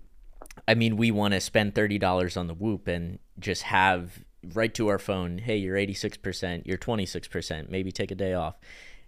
[0.68, 4.24] I mean, we want to spend $30 on the Whoop and just have
[4.54, 8.56] right to our phone, hey, you're 86%, you're 26%, maybe take a day off.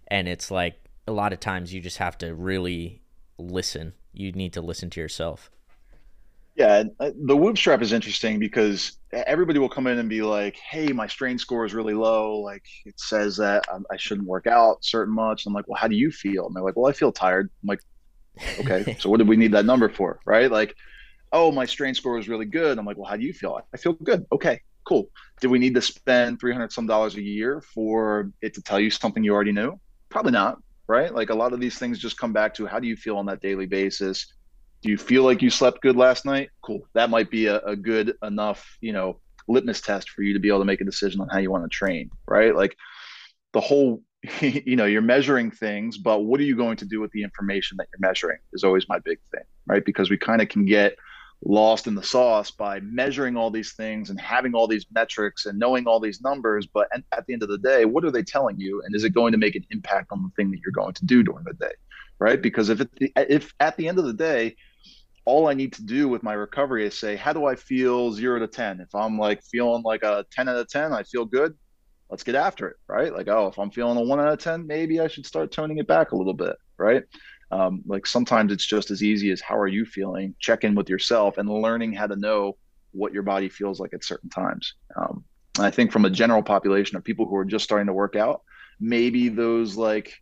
[0.08, 3.02] And it's like a lot of times you just have to really
[3.38, 3.94] listen.
[4.12, 5.50] You need to listen to yourself.
[6.56, 10.56] Yeah, uh, the Whoop strap is interesting because everybody will come in and be like,
[10.56, 12.38] "Hey, my strain score is really low.
[12.38, 15.96] Like it says that I shouldn't work out certain much." I'm like, "Well, how do
[15.96, 17.80] you feel?" And they're like, "Well, I feel tired." I'm like,
[18.60, 20.48] "Okay, so what did we need that number for?" Right?
[20.48, 20.76] Like,
[21.32, 23.76] "Oh, my strain score is really good." I'm like, "Well, how do you feel?" I
[23.76, 24.24] feel good.
[24.30, 25.10] Okay, cool.
[25.40, 28.90] Do we need to spend 300 some dollars a year for it to tell you
[28.90, 29.78] something you already knew?
[30.08, 30.58] Probably not.
[30.86, 31.12] Right?
[31.14, 33.26] Like a lot of these things just come back to how do you feel on
[33.26, 34.26] that daily basis
[34.84, 36.50] do you feel like you slept good last night?
[36.62, 36.86] Cool.
[36.92, 39.18] That might be a, a good enough, you know,
[39.48, 41.64] litmus test for you to be able to make a decision on how you want
[41.64, 42.54] to train, right?
[42.54, 42.76] Like
[43.54, 44.02] the whole,
[44.40, 47.78] you know, you're measuring things, but what are you going to do with the information
[47.78, 49.82] that you're measuring is always my big thing, right?
[49.86, 50.96] Because we kind of can get
[51.42, 55.58] lost in the sauce by measuring all these things and having all these metrics and
[55.58, 56.66] knowing all these numbers.
[56.66, 58.82] But at the end of the day, what are they telling you?
[58.84, 61.04] And is it going to make an impact on the thing that you're going to
[61.04, 61.72] do during the day?
[62.18, 62.40] Right.
[62.40, 64.56] Because if, it, if at the end of the day,
[65.26, 68.38] all I need to do with my recovery is say, how do I feel zero
[68.38, 68.80] to 10?
[68.80, 71.54] If I'm like feeling like a 10 out of 10, I feel good.
[72.10, 72.76] Let's get after it.
[72.88, 73.12] Right.
[73.12, 75.78] Like, oh, if I'm feeling a one out of 10, maybe I should start toning
[75.78, 76.56] it back a little bit.
[76.78, 77.04] Right.
[77.54, 80.34] Um, like sometimes it's just as easy as how are you feeling?
[80.40, 82.56] Check in with yourself and learning how to know
[82.90, 84.74] what your body feels like at certain times.
[84.96, 85.24] Um,
[85.60, 88.42] I think from a general population of people who are just starting to work out,
[88.80, 90.12] maybe those like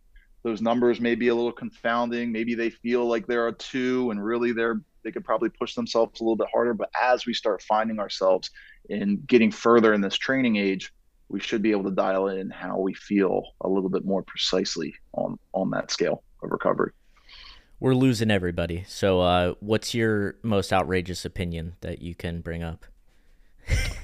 [0.43, 2.31] those numbers may be a little confounding.
[2.31, 6.19] Maybe they feel like there are two, and really they're they could probably push themselves
[6.19, 6.75] a little bit harder.
[6.75, 8.51] But as we start finding ourselves
[8.89, 10.93] in getting further in this training age,
[11.29, 14.93] we should be able to dial in how we feel a little bit more precisely
[15.13, 16.91] on on that scale of recovery.
[17.83, 18.85] We're losing everybody.
[18.87, 22.85] So, uh, what's your most outrageous opinion that you can bring up?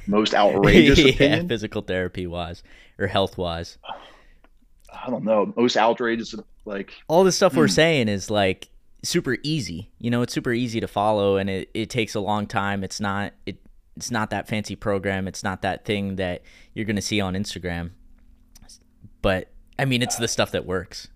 [0.05, 2.61] Most outrageous yeah, opinion, physical therapy wise
[2.97, 3.77] or health wise.
[4.91, 5.53] I don't know.
[5.55, 7.59] Most outrageous, like all the stuff hmm.
[7.59, 8.67] we're saying is like
[9.01, 9.89] super easy.
[9.97, 12.83] You know, it's super easy to follow, and it, it takes a long time.
[12.83, 13.59] It's not it
[13.95, 15.25] it's not that fancy program.
[15.25, 16.41] It's not that thing that
[16.73, 17.91] you're gonna see on Instagram.
[19.21, 21.07] But I mean, it's the stuff that works.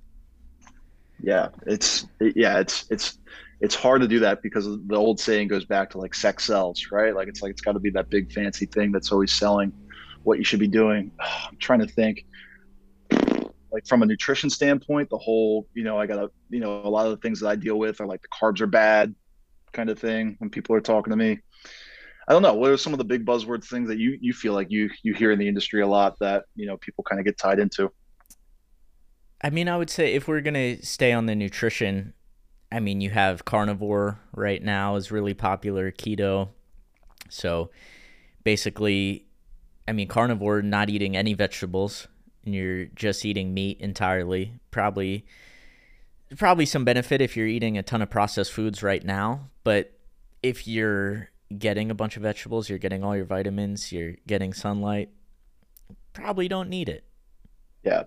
[1.23, 3.17] Yeah, it's it, yeah, it's it's
[3.61, 6.87] it's hard to do that because the old saying goes back to like sex sells,
[6.91, 7.15] right?
[7.15, 9.71] Like it's like it's got to be that big fancy thing that's always selling
[10.23, 11.11] what you should be doing.
[11.19, 12.25] I'm trying to think
[13.73, 16.89] like from a nutrition standpoint, the whole, you know, I got to, you know, a
[16.89, 19.15] lot of the things that I deal with are like the carbs are bad
[19.71, 21.39] kind of thing when people are talking to me.
[22.27, 22.53] I don't know.
[22.53, 25.13] What are some of the big buzzword things that you you feel like you you
[25.13, 27.91] hear in the industry a lot that you know people kind of get tied into?
[29.43, 32.13] I mean, I would say if we're gonna stay on the nutrition,
[32.71, 36.49] I mean, you have carnivore right now is really popular, keto.
[37.29, 37.69] So
[38.43, 39.27] basically,
[39.87, 42.07] I mean, carnivore, not eating any vegetables,
[42.45, 45.25] and you're just eating meat entirely, probably
[46.37, 49.91] probably some benefit if you're eating a ton of processed foods right now, but
[50.41, 55.09] if you're getting a bunch of vegetables, you're getting all your vitamins, you're getting sunlight,
[56.13, 57.03] probably don't need it.
[57.83, 58.03] Yeah.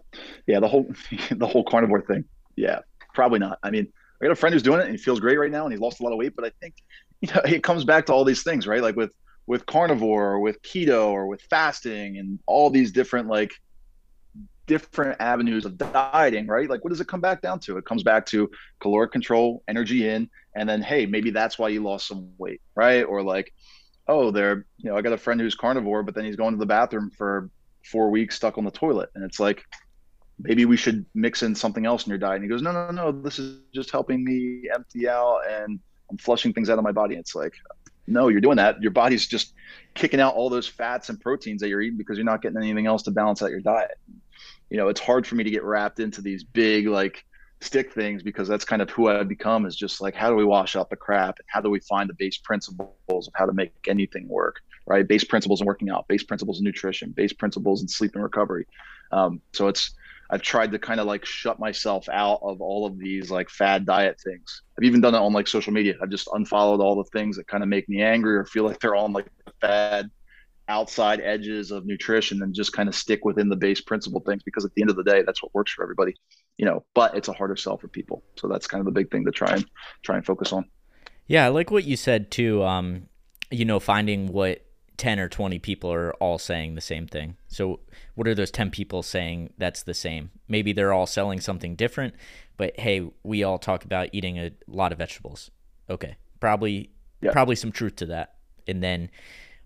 [0.46, 0.86] Yeah, the whole
[1.30, 2.24] the whole carnivore thing.
[2.56, 2.80] Yeah,
[3.14, 3.58] probably not.
[3.62, 5.64] I mean, I got a friend who's doing it and he feels great right now
[5.64, 6.74] and he's lost a lot of weight, but I think
[7.20, 8.82] you know, it comes back to all these things, right?
[8.82, 9.12] Like with
[9.46, 13.52] with carnivore or with keto or with fasting and all these different like
[14.66, 16.68] different avenues of dieting, right?
[16.68, 17.78] Like, what does it come back down to?
[17.78, 21.82] It comes back to caloric control, energy in, and then, hey, maybe that's why you
[21.82, 23.02] lost some weight, right?
[23.02, 23.52] Or like,
[24.08, 26.58] oh, they're, you know, I got a friend who's carnivore, but then he's going to
[26.58, 27.50] the bathroom for
[27.86, 29.10] four weeks stuck on the toilet.
[29.14, 29.64] And it's like,
[30.38, 32.36] maybe we should mix in something else in your diet.
[32.36, 36.18] And he goes, no, no, no, this is just helping me empty out and I'm
[36.18, 37.16] flushing things out of my body.
[37.16, 37.54] It's like,
[38.06, 38.80] no, you're doing that.
[38.80, 39.54] Your body's just
[39.94, 42.86] kicking out all those fats and proteins that you're eating because you're not getting anything
[42.86, 43.98] else to balance out your diet
[44.70, 47.24] you know, it's hard for me to get wrapped into these big like
[47.60, 50.44] stick things because that's kind of who I've become is just like how do we
[50.44, 53.52] wash out the crap and how do we find the base principles of how to
[53.52, 55.06] make anything work, right?
[55.06, 58.66] Base principles in working out, base principles in nutrition, base principles in sleep and recovery.
[59.12, 59.94] Um, so it's
[60.30, 63.86] I've tried to kind of like shut myself out of all of these like fad
[63.86, 64.62] diet things.
[64.76, 65.94] I've even done it on like social media.
[66.02, 68.80] I've just unfollowed all the things that kind of make me angry or feel like
[68.80, 69.26] they're on like
[69.60, 70.10] fad
[70.68, 74.64] outside edges of nutrition and just kind of stick within the base principle things because
[74.64, 76.12] at the end of the day that's what works for everybody
[76.56, 79.08] you know but it's a harder sell for people so that's kind of the big
[79.10, 79.64] thing to try and
[80.02, 80.64] try and focus on
[81.28, 83.08] yeah i like what you said too um
[83.52, 84.65] you know finding what
[84.96, 87.80] 10 or 20 people are all saying the same thing so
[88.14, 92.14] what are those 10 people saying that's the same maybe they're all selling something different
[92.56, 95.50] but hey we all talk about eating a lot of vegetables
[95.90, 97.32] okay probably yeah.
[97.32, 98.34] probably some truth to that
[98.66, 99.10] and then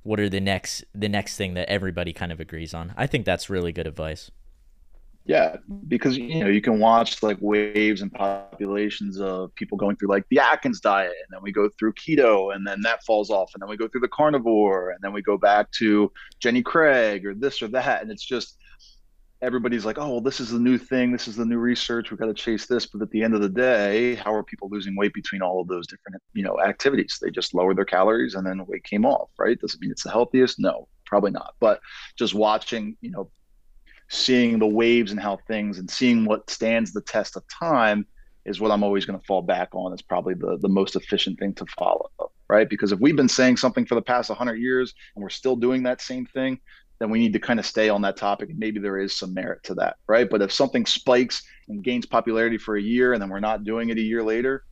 [0.03, 2.95] what are the next the next thing that everybody kind of agrees on.
[2.97, 4.31] I think that's really good advice.
[5.31, 10.09] Yeah, because you know you can watch like waves and populations of people going through
[10.09, 13.53] like the Atkins diet, and then we go through keto, and then that falls off,
[13.55, 17.25] and then we go through the carnivore, and then we go back to Jenny Craig
[17.25, 18.57] or this or that, and it's just
[19.41, 21.13] everybody's like, oh, well, this is the new thing.
[21.13, 22.11] This is the new research.
[22.11, 22.87] We've got to chase this.
[22.87, 25.69] But at the end of the day, how are people losing weight between all of
[25.69, 27.19] those different, you know, activities?
[27.23, 29.59] They just lowered their calories and then weight came off, right?
[29.59, 30.59] doesn't mean it's the healthiest?
[30.59, 31.55] No, probably not.
[31.61, 31.81] But
[32.19, 33.31] just watching, you know,
[34.11, 38.05] seeing the waves and how things and seeing what stands the test of time
[38.45, 39.93] is what I'm always going to fall back on.
[39.93, 42.11] Is probably the, the most efficient thing to follow,
[42.49, 42.69] right?
[42.69, 45.85] Because if we've been saying something for the past 100 years and we're still doing
[45.85, 46.59] that same thing,
[46.99, 48.51] then we need to kind of stay on that topic.
[48.51, 50.29] And maybe there is some merit to that right?
[50.29, 53.91] But if something spikes and gains popularity for a year and then we're not doing
[53.91, 54.65] it a year later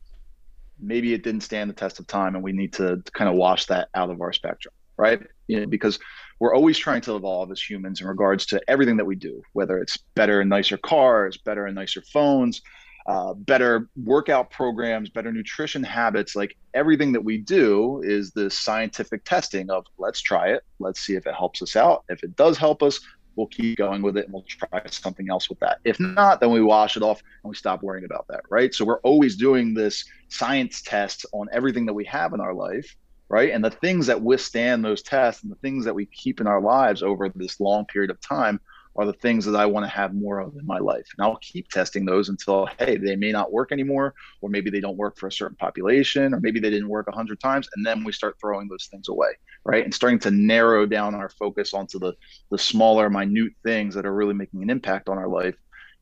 [0.81, 3.66] maybe it didn't stand the test of time and we need to kind of wash
[3.66, 5.22] that out of our spectrum right?
[5.46, 5.98] You know, because
[6.40, 9.79] we're always trying to evolve as humans in regards to everything that we do whether
[9.79, 12.62] it's better and nicer cars better and nicer phones
[13.07, 19.24] uh, better workout programs better nutrition habits like everything that we do is this scientific
[19.24, 22.59] testing of let's try it let's see if it helps us out if it does
[22.59, 23.01] help us
[23.38, 25.79] we'll keep going with it and we'll try something else with that.
[25.85, 28.74] If not, then we wash it off and we stop worrying about that, right?
[28.74, 32.94] So we're always doing this science test on everything that we have in our life,
[33.29, 33.53] right?
[33.53, 36.61] And the things that withstand those tests and the things that we keep in our
[36.61, 38.61] lives over this long period of time
[38.97, 41.07] are the things that I want to have more of in my life.
[41.17, 44.81] And I'll keep testing those until, hey, they may not work anymore, or maybe they
[44.81, 47.69] don't work for a certain population, or maybe they didn't work a hundred times.
[47.77, 49.29] And then we start throwing those things away,
[49.64, 49.85] right?
[49.85, 52.14] And starting to narrow down our focus onto the
[52.51, 55.55] the smaller, minute things that are really making an impact on our life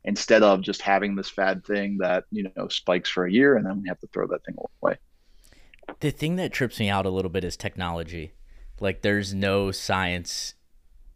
[0.03, 3.65] instead of just having this fad thing that, you know, spikes for a year and
[3.65, 4.97] then we have to throw that thing away.
[5.99, 8.33] The thing that trips me out a little bit is technology.
[8.79, 10.53] Like there's no science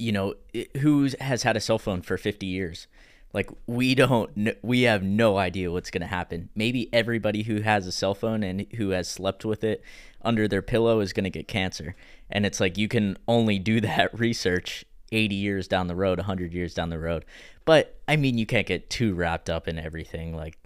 [0.01, 0.33] you know,
[0.79, 2.87] who has had a cell phone for 50 years?
[3.33, 6.49] Like we don't we have no idea what's going to happen.
[6.55, 9.83] Maybe everybody who has a cell phone and who has slept with it
[10.21, 11.95] under their pillow is going to get cancer.
[12.29, 16.51] And it's like you can only do that research 80 years down the road, 100
[16.51, 17.23] years down the road.
[17.63, 20.57] But I mean, you can't get too wrapped up in everything like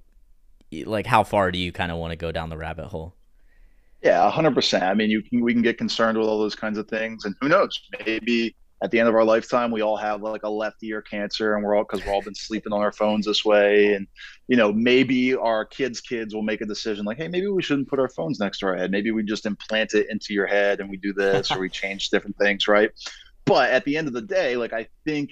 [0.85, 3.15] like how far do you kind of want to go down the rabbit hole?
[4.05, 4.83] Yeah, 100%.
[4.83, 7.33] I mean, you can we can get concerned with all those kinds of things and
[7.41, 10.83] who knows, maybe at the end of our lifetime we all have like a left
[10.83, 13.93] ear cancer and we're all because we're all been sleeping on our phones this way
[13.93, 14.05] and
[14.47, 17.87] you know maybe our kids kids will make a decision like hey maybe we shouldn't
[17.87, 18.91] put our phones next to our head.
[18.91, 22.09] Maybe we just implant it into your head and we do this or we change
[22.09, 22.91] different things right?
[23.45, 25.31] But at the end of the day like i think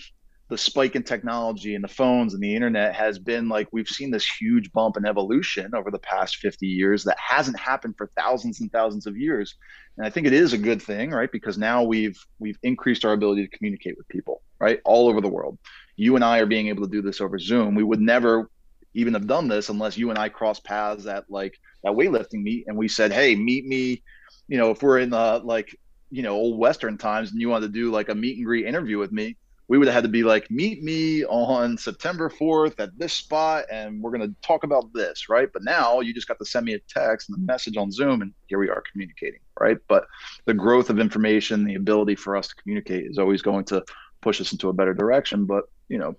[0.53, 4.11] the spike in technology and the phones and the internet has been like we've seen
[4.11, 8.61] this huge bump in evolution over the past 50 years that hasn't happened for thousands
[8.61, 9.55] and thousands of years.
[9.97, 11.31] And i think it is a good thing right?
[11.31, 15.27] Because now we've we've increased our ability to communicate with people right all over the
[15.27, 15.57] world.
[15.95, 17.73] You and i are being able to do this over zoom.
[17.73, 18.51] We would never
[18.93, 22.65] even have done this unless you and i crossed paths at like that weightlifting meet
[22.67, 24.03] and we said hey meet me
[24.47, 25.75] you know if we're in the like
[26.11, 28.67] you know old western times and you want to do like a meet and greet
[28.67, 29.35] interview with me
[29.67, 33.65] we would have had to be like, meet me on September 4th at this spot,
[33.71, 35.49] and we're going to talk about this, right?
[35.51, 38.21] But now you just got to send me a text and a message on Zoom,
[38.21, 39.77] and here we are communicating, right?
[39.87, 40.05] But
[40.45, 43.83] the growth of information, the ability for us to communicate is always going to
[44.21, 45.45] push us into a better direction.
[45.45, 46.15] But, you know,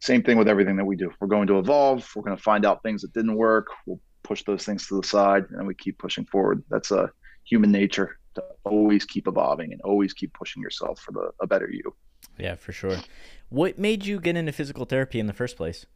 [0.00, 1.12] same thing with everything that we do.
[1.20, 4.42] We're going to evolve, we're going to find out things that didn't work, we'll push
[4.44, 6.64] those things to the side, and we keep pushing forward.
[6.68, 7.10] That's a
[7.44, 11.70] human nature to always keep evolving and always keep pushing yourself for the, a better
[11.70, 11.94] you.
[12.40, 12.98] Yeah, for sure.
[13.48, 15.86] What made you get into physical therapy in the first place?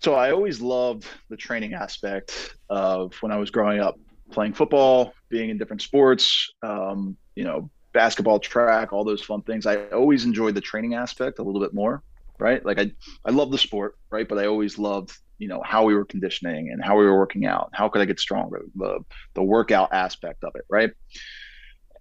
[0.00, 3.98] So I always loved the training aspect of when I was growing up,
[4.30, 9.64] playing football, being in different sports, um, you know, basketball, track, all those fun things.
[9.64, 12.02] I always enjoyed the training aspect a little bit more,
[12.38, 12.62] right?
[12.66, 12.90] Like I,
[13.24, 14.28] I love the sport, right?
[14.28, 17.46] But I always loved, you know, how we were conditioning and how we were working
[17.46, 17.70] out.
[17.72, 18.62] How could I get stronger?
[18.74, 18.98] The
[19.34, 20.90] the workout aspect of it, right?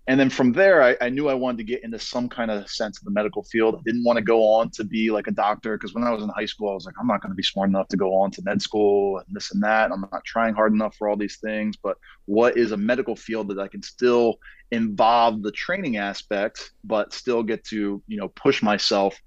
[0.08, 2.70] And then from there I, I, knew i wanted to get into some kind of
[2.70, 3.76] sense of the medical field.
[3.76, 6.24] I didn't want to go on to be like a doctor because when i was
[6.24, 8.14] in high school i was like i'm not going to be smart enough to go
[8.16, 9.92] on to med school and this and that.
[9.92, 11.78] I'm not trying hard enough for all these things.
[11.78, 14.40] But what is a medical field that i can still
[14.72, 19.18] involve the training aspect but still get to you know push myself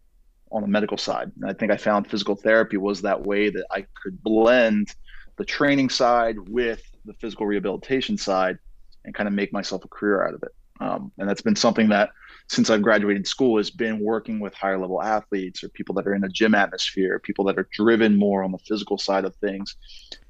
[0.50, 1.32] on the medical side?
[1.40, 4.94] And i think i found physical therapy was that way that i could blend
[5.36, 8.58] the training side with the physical rehabilitation side
[9.04, 11.88] and kind of make myself a career out of it um, and that's been something
[11.88, 12.10] that
[12.48, 16.14] since I've graduated school has been working with higher level athletes or people that are
[16.14, 19.76] in a gym atmosphere, people that are driven more on the physical side of things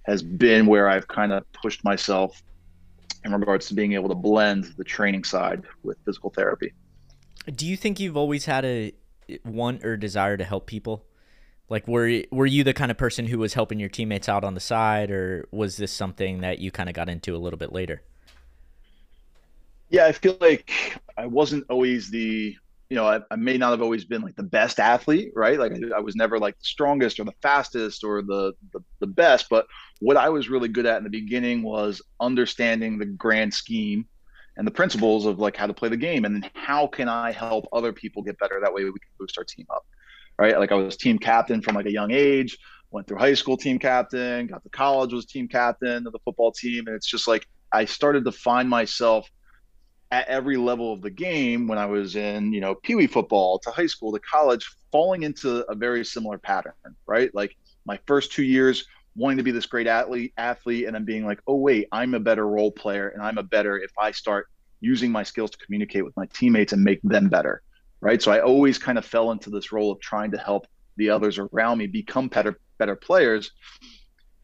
[0.04, 2.42] has been where I've kind of pushed myself
[3.24, 6.72] in regards to being able to blend the training side with physical therapy.
[7.54, 8.92] Do you think you've always had a
[9.44, 11.04] want or desire to help people?
[11.68, 14.54] Like were were you the kind of person who was helping your teammates out on
[14.54, 17.72] the side or was this something that you kind of got into a little bit
[17.72, 18.02] later?
[19.88, 20.72] Yeah, I feel like
[21.16, 22.56] I wasn't always the,
[22.90, 25.58] you know, I, I may not have always been like the best athlete, right?
[25.58, 29.46] Like I, was never like the strongest or the fastest or the, the the best,
[29.48, 29.66] but
[30.00, 34.06] what I was really good at in the beginning was understanding the grand scheme
[34.56, 37.32] and the principles of like how to play the game and then how can I
[37.32, 39.86] help other people get better that way we can boost our team up.
[40.38, 40.58] Right?
[40.58, 42.58] Like I was team captain from like a young age,
[42.90, 46.52] went through high school team captain, got to college was team captain of the football
[46.52, 49.28] team and it's just like I started to find myself
[50.10, 53.58] at every level of the game when I was in, you know, pee wee football
[53.60, 56.74] to high school to college, falling into a very similar pattern,
[57.06, 57.34] right?
[57.34, 58.86] Like my first two years
[59.16, 62.20] wanting to be this great athlete, athlete, and then being like, oh wait, I'm a
[62.20, 64.48] better role player, and I'm a better if I start
[64.80, 67.62] using my skills to communicate with my teammates and make them better,
[68.00, 68.20] right?
[68.20, 71.38] So I always kind of fell into this role of trying to help the others
[71.38, 73.50] around me become better better players.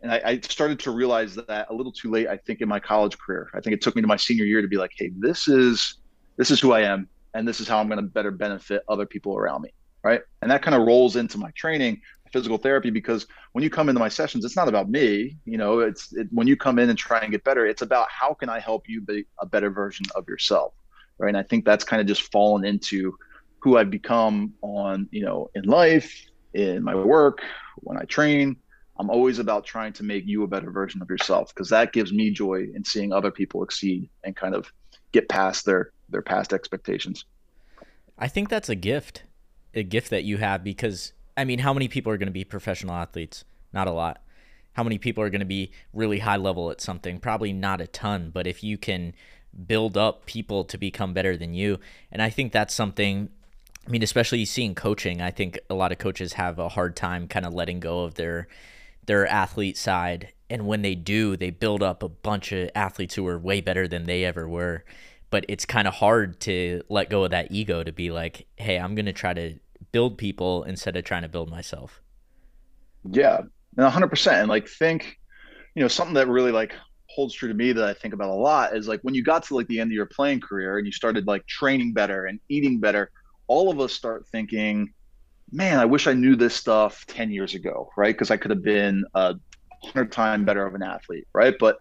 [0.02, 2.26] And I, I started to realize that a little too late.
[2.28, 4.60] I think in my college career, I think it took me to my senior year
[4.60, 5.98] to be like, hey, this is
[6.36, 9.06] this is who I am, and this is how I'm going to better benefit other
[9.06, 9.72] people around me,
[10.02, 10.22] right?
[10.40, 12.00] And that kind of rolls into my training,
[12.32, 15.36] physical therapy, because when you come into my sessions, it's not about me.
[15.44, 18.08] You know, it's it, when you come in and try and get better, it's about
[18.10, 20.74] how can I help you be a better version of yourself,
[21.18, 21.28] right?
[21.28, 23.16] And I think that's kind of just fallen into
[23.60, 26.12] who I've become on, you know, in life,
[26.54, 27.42] in my work,
[27.76, 28.56] when I train.
[28.98, 32.12] I'm always about trying to make you a better version of yourself because that gives
[32.12, 34.72] me joy in seeing other people exceed and kind of
[35.12, 37.24] get past their their past expectations.
[38.18, 39.22] I think that's a gift,
[39.74, 42.44] a gift that you have because I mean, how many people are going to be
[42.44, 43.44] professional athletes?
[43.72, 44.22] Not a lot.
[44.74, 47.18] How many people are going to be really high level at something?
[47.18, 49.14] Probably not a ton, but if you can
[49.66, 51.78] build up people to become better than you,
[52.10, 53.30] and I think that's something
[53.86, 57.26] I mean, especially seeing coaching, I think a lot of coaches have a hard time
[57.26, 58.46] kind of letting go of their
[59.06, 63.26] their athlete side, and when they do, they build up a bunch of athletes who
[63.26, 64.84] are way better than they ever were.
[65.30, 68.78] But it's kind of hard to let go of that ego to be like, "Hey,
[68.78, 69.54] I'm going to try to
[69.90, 72.02] build people instead of trying to build myself."
[73.10, 73.38] Yeah,
[73.76, 74.32] and 100%.
[74.40, 75.18] And like think,
[75.74, 76.74] you know, something that really like
[77.08, 79.42] holds true to me that I think about a lot is like when you got
[79.44, 82.38] to like the end of your playing career and you started like training better and
[82.48, 83.10] eating better,
[83.46, 84.92] all of us start thinking,
[85.52, 88.14] man, I wish I knew this stuff 10 years ago, right?
[88.14, 89.34] Because I could have been a
[89.84, 91.54] hundred time better of an athlete, right?
[91.58, 91.76] But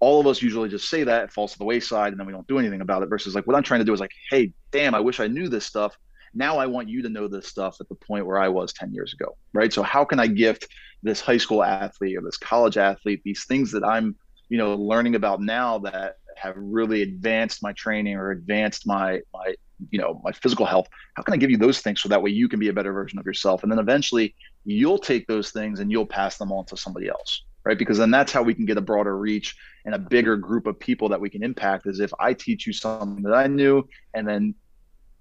[0.00, 2.32] all of us usually just say that it falls to the wayside and then we
[2.32, 4.52] don't do anything about it versus like what I'm trying to do is like, hey,
[4.70, 5.96] damn, I wish I knew this stuff.
[6.34, 8.92] Now I want you to know this stuff at the point where I was 10
[8.92, 9.72] years ago, right?
[9.72, 10.68] So how can I gift
[11.02, 14.14] this high school athlete or this college athlete these things that I'm,
[14.48, 19.54] you know, learning about now that have really advanced my training or advanced my my
[19.90, 22.30] you know my physical health how can i give you those things so that way
[22.30, 23.62] you can be a better version of yourself?
[23.62, 24.34] And then eventually
[24.64, 27.78] you'll take those things and you'll pass them on to somebody else right?
[27.78, 30.80] Because then that's how we can get a broader reach and a bigger group of
[30.80, 34.26] people that we can impact is if i teach you something that i knew and
[34.26, 34.54] then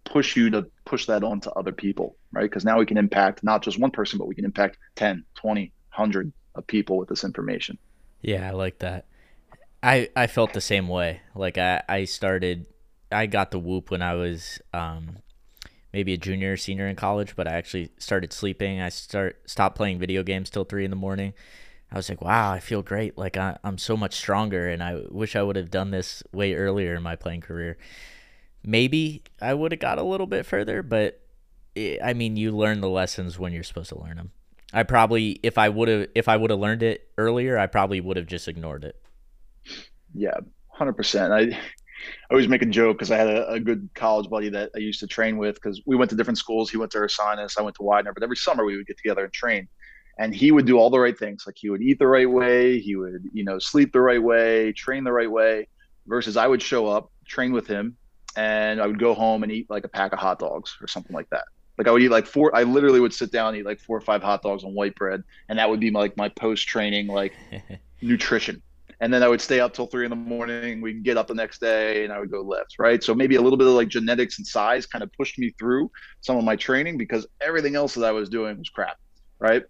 [0.05, 2.43] push you to push that on to other people right?
[2.43, 5.71] Because now we can impact not just one person but we can impact 10 20
[5.95, 7.77] 100 of people with this information.
[8.21, 9.05] Yeah i like that
[9.83, 12.65] i i felt the same way like i i started
[13.11, 15.17] I got the whoop when I was um,
[15.93, 18.81] maybe a junior or senior in college, but I actually started sleeping.
[18.81, 21.33] I start stopped playing video games till three in the morning.
[21.91, 23.17] I was like, wow, I feel great.
[23.17, 26.53] Like I, I'm so much stronger, and I wish I would have done this way
[26.53, 27.77] earlier in my playing career.
[28.63, 31.21] Maybe I would have got a little bit further, but
[31.75, 34.31] it, I mean, you learn the lessons when you're supposed to learn them.
[34.73, 38.01] I probably, if I would have, if I would have learned it earlier, I probably
[38.01, 39.01] would have just ignored it.
[40.13, 40.37] Yeah,
[40.69, 41.33] hundred percent.
[41.33, 41.57] I
[42.29, 44.79] I always make a joke because I had a, a, good college buddy that I
[44.79, 46.69] used to train with because we went to different schools.
[46.69, 49.23] He went to Ursinus, I went to Widener, but every summer we would get together
[49.23, 49.67] and train.
[50.19, 51.43] And he would do all the right things.
[51.45, 54.73] Like he would eat the right way, he would, you know, sleep the right way,
[54.73, 55.67] train the right way.
[56.07, 57.97] Versus I would show up, train with him,
[58.37, 61.13] and I would go home and eat like a pack of hot dogs or something
[61.13, 61.43] like that.
[61.77, 62.55] Like I would eat like four.
[62.55, 64.95] I literally would sit down and eat like four or five hot dogs on white
[64.95, 67.33] bread, and that would be my, like my post training like
[68.01, 68.63] nutrition
[68.99, 70.81] and then I would stay up till three in the morning.
[70.81, 73.03] We'd get up the next day and I would go lift, right?
[73.03, 75.91] So maybe a little bit of like genetics and size kind of pushed me through
[76.21, 78.97] some of my training because everything else that I was doing was crap,
[79.39, 79.63] right?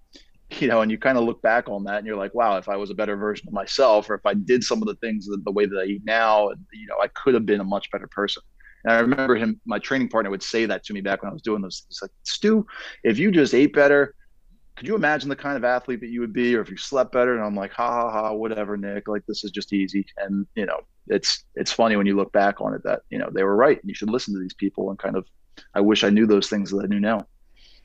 [0.49, 2.69] You know, and you kind of look back on that and you're like, wow, if
[2.69, 5.25] I was a better version of myself or if I did some of the things
[5.25, 7.91] the, the way that I eat now, you know, I could have been a much
[7.91, 8.43] better person.
[8.85, 11.33] And I remember him, my training partner would say that to me back when I
[11.33, 11.83] was doing those.
[11.89, 12.65] He's like, Stu,
[13.03, 14.15] if you just ate better,
[14.77, 17.11] could you imagine the kind of athlete that you would be or if you slept
[17.11, 20.05] better and i'm like ha ha ha whatever nick like this is just easy.
[20.17, 23.29] And you know it's it's funny when you look back on it that you know
[23.33, 23.81] they were right.
[23.81, 25.25] And you should listen to these people and kind of
[25.73, 27.27] i wish i knew those things that i knew now.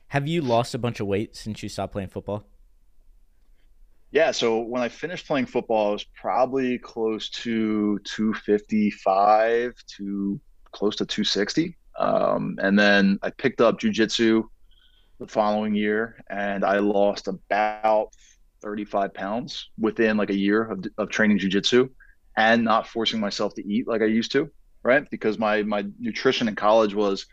[0.07, 2.45] Have you lost a bunch of weight since you stopped playing football?
[4.11, 10.39] Yeah so when i finished playing football i was probably close to 255 to
[10.71, 14.43] close to 260 um, and then i picked up jiu-jitsu
[15.23, 18.09] the following year, and I lost about
[18.61, 21.89] 35 pounds within like a year of, of training jujitsu
[22.35, 24.49] and not forcing myself to eat like I used to,
[24.83, 25.09] right?
[25.09, 27.25] Because my my nutrition in college was,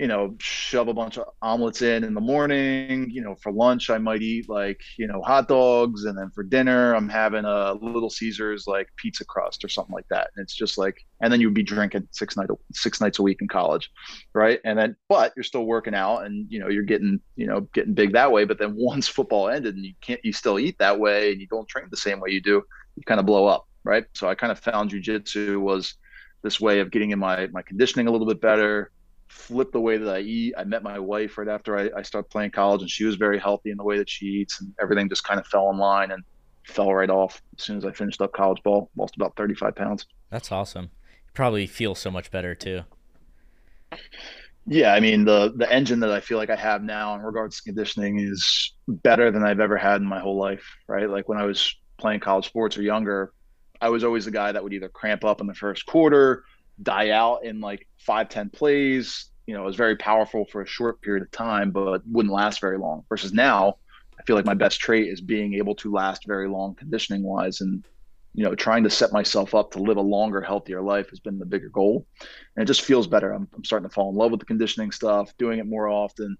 [0.00, 3.10] you know, shove a bunch of omelets in in the morning.
[3.10, 6.42] You know, for lunch I might eat like you know hot dogs, and then for
[6.42, 10.30] dinner I'm having a Little Caesars like pizza crust or something like that.
[10.34, 13.42] And it's just like, and then you'd be drinking six night six nights a week
[13.42, 13.90] in college,
[14.34, 14.58] right?
[14.64, 17.92] And then, but you're still working out, and you know you're getting you know getting
[17.92, 18.46] big that way.
[18.46, 21.46] But then once football ended, and you can't you still eat that way, and you
[21.46, 22.62] don't train the same way you do,
[22.96, 24.06] you kind of blow up, right?
[24.14, 25.96] So I kind of found jujitsu was
[26.42, 28.90] this way of getting in my my conditioning a little bit better
[29.30, 30.54] flip the way that I eat.
[30.58, 33.38] I met my wife right after I, I started playing college, and she was very
[33.38, 36.10] healthy in the way that she eats, and everything just kind of fell in line
[36.10, 36.24] and
[36.64, 38.90] fell right off as soon as I finished up college ball.
[38.96, 40.06] Lost about 35 pounds.
[40.30, 40.84] That's awesome.
[40.84, 42.82] You probably feel so much better too.
[44.66, 47.56] Yeah, I mean the the engine that I feel like I have now in regards
[47.56, 50.64] to conditioning is better than I've ever had in my whole life.
[50.88, 53.32] Right, like when I was playing college sports or younger,
[53.80, 56.44] I was always the guy that would either cramp up in the first quarter
[56.82, 59.26] die out in like five ten plays.
[59.46, 62.60] You know, it was very powerful for a short period of time, but wouldn't last
[62.60, 63.04] very long.
[63.08, 63.76] Versus now,
[64.18, 67.60] I feel like my best trait is being able to last very long conditioning wise
[67.60, 67.84] and
[68.34, 71.38] you know trying to set myself up to live a longer healthier life has been
[71.38, 72.06] the bigger goal
[72.54, 74.92] and it just feels better i'm, I'm starting to fall in love with the conditioning
[74.92, 76.36] stuff doing it more often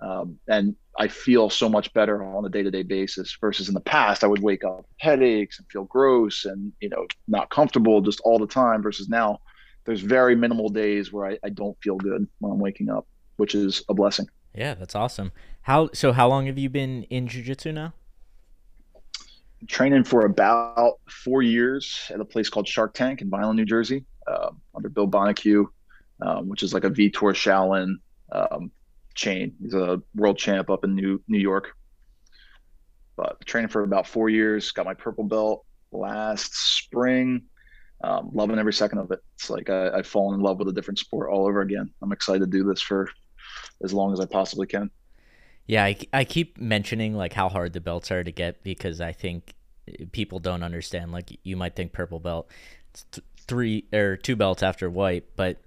[0.00, 4.22] um, and i feel so much better on a day-to-day basis versus in the past
[4.22, 8.38] i would wake up headaches and feel gross and you know not comfortable just all
[8.38, 9.40] the time versus now
[9.84, 13.06] there's very minimal days where I, I don't feel good when I'm waking up,
[13.36, 14.26] which is a blessing.
[14.54, 15.32] Yeah, that's awesome.
[15.62, 16.12] How so?
[16.12, 17.94] How long have you been in jujitsu now?
[19.68, 24.04] Training for about four years at a place called Shark Tank in Vineland, New Jersey,
[24.26, 25.66] uh, under Bill Bonnecue,
[26.20, 27.94] um, which is like a Vitor Shaolin
[28.32, 28.70] um,
[29.14, 29.54] chain.
[29.62, 31.68] He's a world champ up in New New York.
[33.16, 37.42] But training for about four years, got my purple belt last spring
[38.02, 39.20] um, loving every second of it.
[39.34, 41.90] It's like I, I've fallen in love with a different sport all over again.
[42.02, 43.08] I'm excited to do this for
[43.82, 44.90] as long as I possibly can.
[45.66, 49.12] Yeah, I, I keep mentioning like how hard the belts are to get because I
[49.12, 49.54] think
[50.10, 51.12] people don't understand.
[51.12, 52.50] Like you might think purple belt,
[53.12, 55.58] th- three or two belts after white, but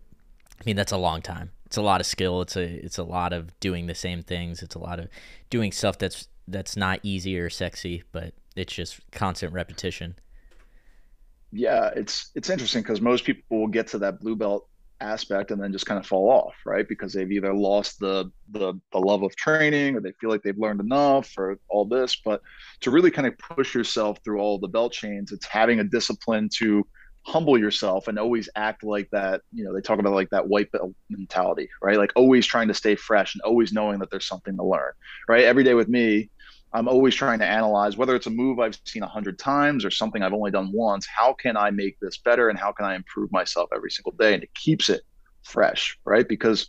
[0.60, 1.52] I mean that's a long time.
[1.66, 2.42] It's a lot of skill.
[2.42, 4.62] It's a it's a lot of doing the same things.
[4.62, 5.08] It's a lot of
[5.50, 10.16] doing stuff that's that's not easy or sexy, but it's just constant repetition
[11.56, 14.68] yeah, it's it's interesting because most people will get to that blue belt
[15.02, 16.88] aspect and then just kind of fall off, right?
[16.88, 20.58] Because they've either lost the, the the love of training or they feel like they've
[20.58, 22.16] learned enough or all this.
[22.24, 22.42] But
[22.82, 26.50] to really kind of push yourself through all the belt chains, it's having a discipline
[26.58, 26.86] to
[27.26, 29.42] humble yourself and always act like that.
[29.52, 31.98] You know, they talk about like that white belt mentality, right?
[31.98, 34.92] Like always trying to stay fresh and always knowing that there's something to learn,
[35.28, 35.44] right?
[35.44, 36.30] Every day with me,
[36.76, 39.90] I'm always trying to analyze whether it's a move I've seen a hundred times or
[39.90, 41.08] something I've only done once.
[41.08, 44.34] How can I make this better and how can I improve myself every single day?
[44.34, 45.04] And it keeps it
[45.42, 46.28] fresh, right?
[46.28, 46.68] Because,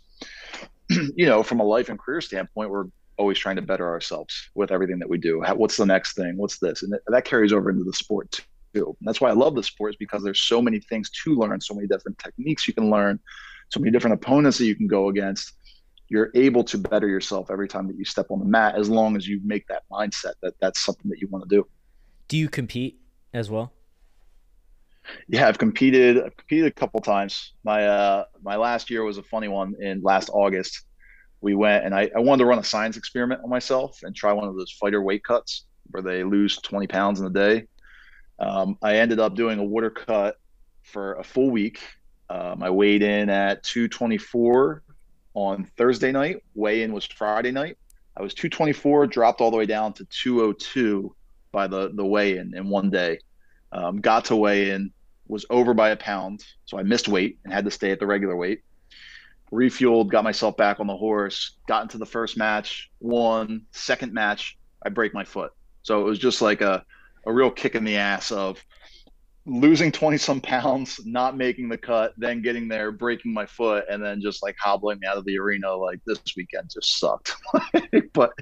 [0.89, 2.85] you know, from a life and career standpoint, we're
[3.17, 5.43] always trying to better ourselves with everything that we do.
[5.55, 6.37] What's the next thing?
[6.37, 6.83] What's this?
[6.83, 8.39] And that carries over into the sport
[8.73, 8.95] too.
[8.99, 11.73] And that's why I love the sports because there's so many things to learn, so
[11.73, 13.19] many different techniques you can learn,
[13.69, 15.56] so many different opponents that you can go against
[16.09, 19.15] you're able to better yourself every time that you step on the mat as long
[19.15, 21.67] as you make that mindset that that's something that you want to do.
[22.27, 22.99] Do you compete
[23.33, 23.73] as well?
[25.29, 27.53] Yeah i've competed i've competed a couple times.
[27.63, 30.85] My uh my last year was a funny one in last august.
[31.39, 34.33] We went and I, I wanted to run a science experiment on myself and try
[34.33, 37.67] one of those fighter weight cuts where they lose 20 pounds in a day.
[38.39, 40.35] Um, i ended up doing a water cut
[40.83, 41.79] for a full week.
[42.29, 44.83] Um, i weighed in at 224
[45.37, 46.43] on Thursday night.
[46.55, 47.77] Weigh in was Friday night.
[48.17, 51.15] I was 224, dropped all the way down to 202
[51.51, 53.19] by the the weigh in in one day.
[53.71, 54.91] Um, got to weigh in,
[55.27, 58.07] was over by a pound, so I missed weight and had to stay at the
[58.07, 58.61] regular weight.
[59.51, 63.61] Refueled, got myself back on the horse, got into the first match, won.
[63.71, 65.51] Second match, I break my foot.
[65.83, 66.83] So it was just like a
[67.27, 68.65] a real kick in the ass of
[69.47, 74.03] losing 20 some pounds, not making the cut, then getting there, breaking my foot, and
[74.03, 77.33] then just like hobbling me out of the arena like this weekend just sucked.
[78.13, 78.33] but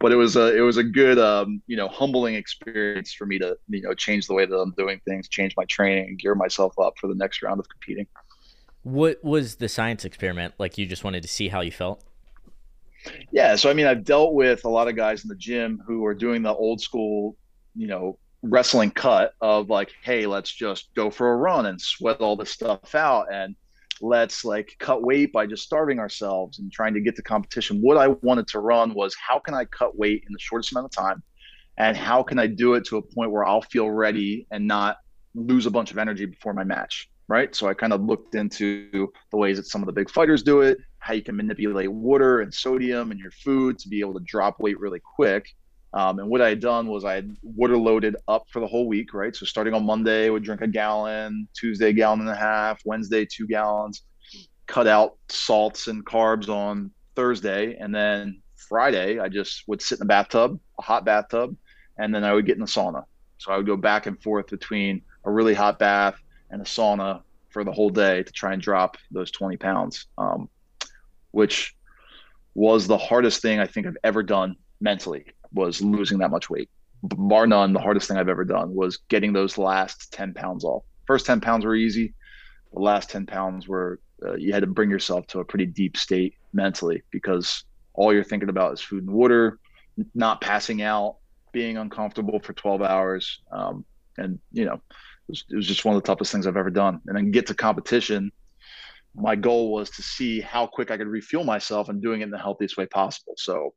[0.00, 3.38] but it was a it was a good um, you know, humbling experience for me
[3.38, 6.34] to, you know, change the way that I'm doing things, change my training, and gear
[6.34, 8.06] myself up for the next round of competing.
[8.82, 10.54] What was the science experiment?
[10.58, 12.04] Like you just wanted to see how you felt?
[13.32, 16.04] Yeah, so I mean, I've dealt with a lot of guys in the gym who
[16.04, 17.36] are doing the old school,
[17.74, 22.20] you know, wrestling cut of like, hey, let's just go for a run and sweat
[22.20, 23.54] all this stuff out and
[24.00, 27.80] let's like cut weight by just starving ourselves and trying to get to competition.
[27.80, 30.86] What I wanted to run was how can I cut weight in the shortest amount
[30.86, 31.22] of time?
[31.76, 34.98] And how can I do it to a point where I'll feel ready and not
[35.34, 37.10] lose a bunch of energy before my match?
[37.28, 37.54] Right.
[37.54, 40.62] So I kind of looked into the ways that some of the big fighters do
[40.62, 44.20] it, how you can manipulate water and sodium in your food to be able to
[44.26, 45.46] drop weight really quick.
[45.92, 48.86] Um, and what I had done was I had water loaded up for the whole
[48.86, 49.34] week, right?
[49.34, 53.26] So starting on Monday, I would drink a gallon, Tuesday, gallon and a half, Wednesday,
[53.26, 54.02] two gallons,
[54.66, 57.76] cut out salts and carbs on Thursday.
[57.76, 61.56] And then Friday, I just would sit in a bathtub, a hot bathtub,
[61.98, 63.04] and then I would get in the sauna.
[63.38, 66.14] So I would go back and forth between a really hot bath
[66.50, 70.48] and a sauna for the whole day to try and drop those 20 pounds, um,
[71.32, 71.74] which
[72.54, 76.70] was the hardest thing I think I've ever done mentally was losing that much weight.
[77.02, 80.84] Bar none, the hardest thing I've ever done was getting those last 10 pounds off.
[81.06, 82.14] First 10 pounds were easy.
[82.72, 85.96] The last 10 pounds were, uh, you had to bring yourself to a pretty deep
[85.96, 89.58] state mentally because all you're thinking about is food and water,
[90.14, 91.16] not passing out,
[91.52, 93.40] being uncomfortable for 12 hours.
[93.50, 93.84] Um,
[94.18, 96.70] and, you know, it was, it was just one of the toughest things I've ever
[96.70, 97.00] done.
[97.06, 98.30] And then get to competition.
[99.14, 102.30] My goal was to see how quick I could refuel myself and doing it in
[102.30, 103.34] the healthiest way possible.
[103.36, 103.74] So,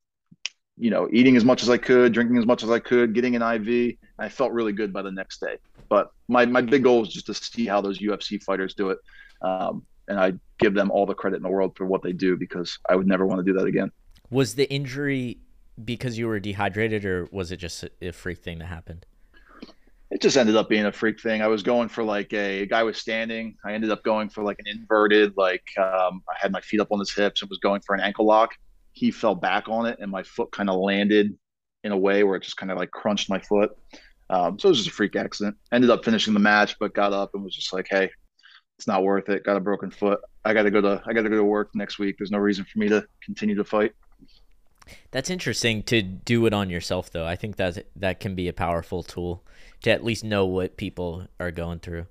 [0.78, 3.36] you know, eating as much as I could, drinking as much as I could, getting
[3.36, 3.96] an IV.
[4.20, 5.58] I felt really good by the next day.
[5.90, 8.98] But my, my big goal was just to see how those UFC fighters do it.
[9.42, 12.36] Um, and I give them all the credit in the world for what they do
[12.36, 13.92] because I would never want to do that again.
[14.30, 15.38] Was the injury
[15.84, 19.06] because you were dehydrated, or was it just a freak thing that happened?
[20.14, 21.42] it just ended up being a freak thing.
[21.42, 23.58] I was going for like a, a, guy was standing.
[23.66, 26.92] I ended up going for like an inverted, like um, I had my feet up
[26.92, 28.52] on his hips and was going for an ankle lock.
[28.94, 31.38] He fell back on it and my foot kind of landed
[31.84, 33.72] in a way where it just kind of like crunched my foot.
[34.30, 35.58] Um, so it was just a freak accident.
[35.72, 38.10] Ended up finishing the match, but got up and was just like, hey,
[38.78, 39.44] it's not worth it.
[39.44, 40.20] Got a broken foot.
[40.46, 42.16] I got to go to I got to go to work next week.
[42.18, 43.94] There's no reason for me to continue to fight.
[45.12, 47.26] That's interesting to do it on yourself, though.
[47.26, 49.44] I think that that can be a powerful tool
[49.84, 52.08] to at least know what people are going through.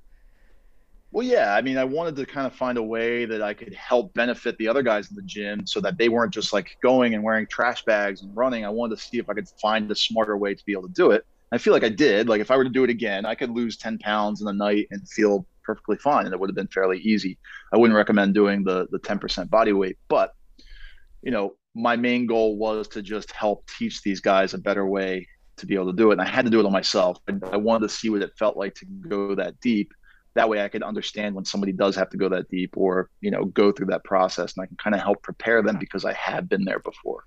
[1.12, 1.54] Well, yeah.
[1.54, 4.56] I mean, I wanted to kind of find a way that I could help benefit
[4.56, 7.46] the other guys in the gym so that they weren't just like going and wearing
[7.46, 8.64] trash bags and running.
[8.64, 10.94] I wanted to see if I could find a smarter way to be able to
[10.94, 11.26] do it.
[11.52, 12.30] I feel like I did.
[12.30, 14.54] Like if I were to do it again, I could lose 10 pounds in a
[14.54, 16.24] night and feel perfectly fine.
[16.24, 17.38] And it would have been fairly easy.
[17.74, 20.32] I wouldn't recommend doing the, the 10% body weight, but
[21.22, 25.26] you know, my main goal was to just help teach these guys a better way
[25.58, 26.14] to be able to do it.
[26.14, 27.18] And I had to do it on myself.
[27.50, 29.92] I wanted to see what it felt like to go that deep.
[30.34, 33.30] That way I could understand when somebody does have to go that deep or, you
[33.30, 36.14] know, go through that process and I can kind of help prepare them because I
[36.14, 37.24] have been there before.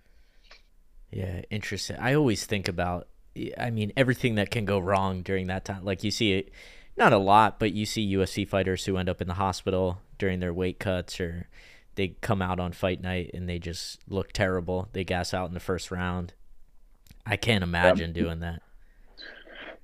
[1.11, 1.97] Yeah, interesting.
[1.99, 3.07] I always think about
[3.57, 5.83] I mean everything that can go wrong during that time.
[5.85, 6.51] Like you see it
[6.97, 10.39] not a lot, but you see UFC fighters who end up in the hospital during
[10.39, 11.47] their weight cuts or
[11.95, 14.89] they come out on fight night and they just look terrible.
[14.93, 16.33] They gas out in the first round.
[17.25, 18.61] I can't imagine doing that.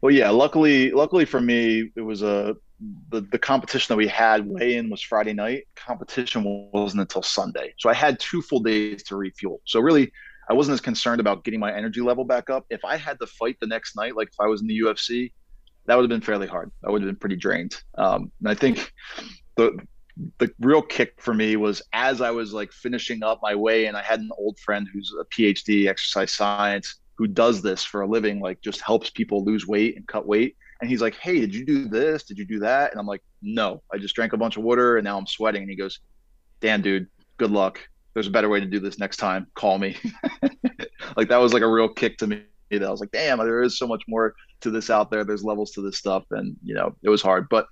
[0.01, 0.30] Well, yeah.
[0.30, 2.55] Luckily, luckily for me, it was a
[3.10, 5.68] the, the competition that we had weigh in was Friday night.
[5.76, 9.62] Competition wasn't until Sunday, so I had two full days to refuel.
[9.66, 10.12] So really,
[10.50, 12.66] I wasn't as concerned about getting my energy level back up.
[12.70, 15.32] If I had to fight the next night, like if I was in the UFC,
[15.86, 16.72] that would have been fairly hard.
[16.86, 17.76] I would have been pretty drained.
[17.98, 18.92] Um, and I think
[19.56, 19.78] the
[20.40, 23.96] the real kick for me was as I was like finishing up my way, and
[23.96, 28.08] I had an old friend who's a PhD exercise science who does this for a
[28.08, 30.56] living, like just helps people lose weight and cut weight.
[30.82, 32.24] And he's like, Hey, did you do this?
[32.24, 32.92] Did you do that?
[32.92, 35.62] And I'm like, No, I just drank a bunch of water and now I'm sweating.
[35.62, 36.00] And he goes,
[36.60, 37.08] Damn, dude,
[37.38, 37.80] good luck.
[38.14, 39.48] There's a better way to do this next time.
[39.56, 39.98] Call me.
[41.16, 43.64] like that was like a real kick to me that I was like, damn, there
[43.64, 45.24] is so much more to this out there.
[45.24, 46.24] There's levels to this stuff.
[46.32, 47.48] And, you know, it was hard.
[47.50, 47.68] But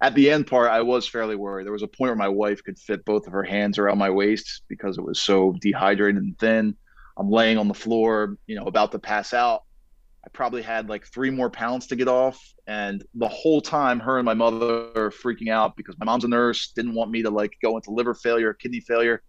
[0.00, 1.64] at the end part, I was fairly worried.
[1.64, 4.10] There was a point where my wife could fit both of her hands around my
[4.10, 6.76] waist because it was so dehydrated and thin.
[7.16, 9.62] I'm laying on the floor, you know, about to pass out.
[10.24, 12.40] I probably had like three more pounds to get off.
[12.66, 16.28] And the whole time, her and my mother are freaking out because my mom's a
[16.28, 19.22] nurse, didn't want me to like go into liver failure, kidney failure.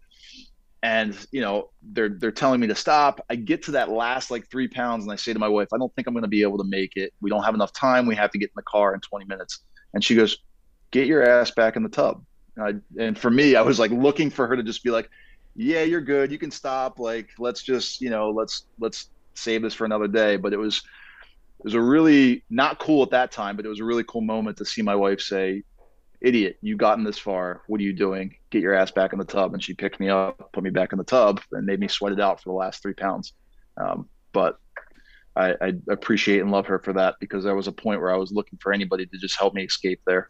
[0.84, 3.22] And, you know, they're they're telling me to stop.
[3.30, 5.78] I get to that last like three pounds and I say to my wife, I
[5.78, 7.14] don't think I'm gonna be able to make it.
[7.22, 8.06] We don't have enough time.
[8.06, 9.60] We have to get in the car in 20 minutes.
[9.94, 10.38] And she goes,
[10.92, 12.24] Get your ass back in the tub.
[13.00, 15.10] and for me, I was like looking for her to just be like,
[15.56, 16.32] yeah, you're good.
[16.32, 17.00] You can stop.
[17.00, 20.38] Like, let's just, you know, let's let's save this for another day.
[20.38, 20.78] But it was
[21.60, 24.22] it was a really not cool at that time, but it was a really cool
[24.22, 25.64] moment to see my wife say,
[26.22, 27.62] "Idiot, you've gotten this far.
[27.68, 28.36] What are you doing?
[28.50, 30.92] Get your ass back in the tub." And she picked me up, put me back
[30.92, 33.34] in the tub, and made me sweat it out for the last three pounds.
[33.78, 34.60] Um, but
[35.36, 38.18] I, I appreciate and love her for that because there was a point where I
[38.18, 40.30] was looking for anybody to just help me escape there.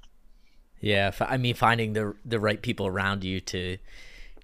[0.79, 3.77] Yeah, I mean, finding the the right people around you to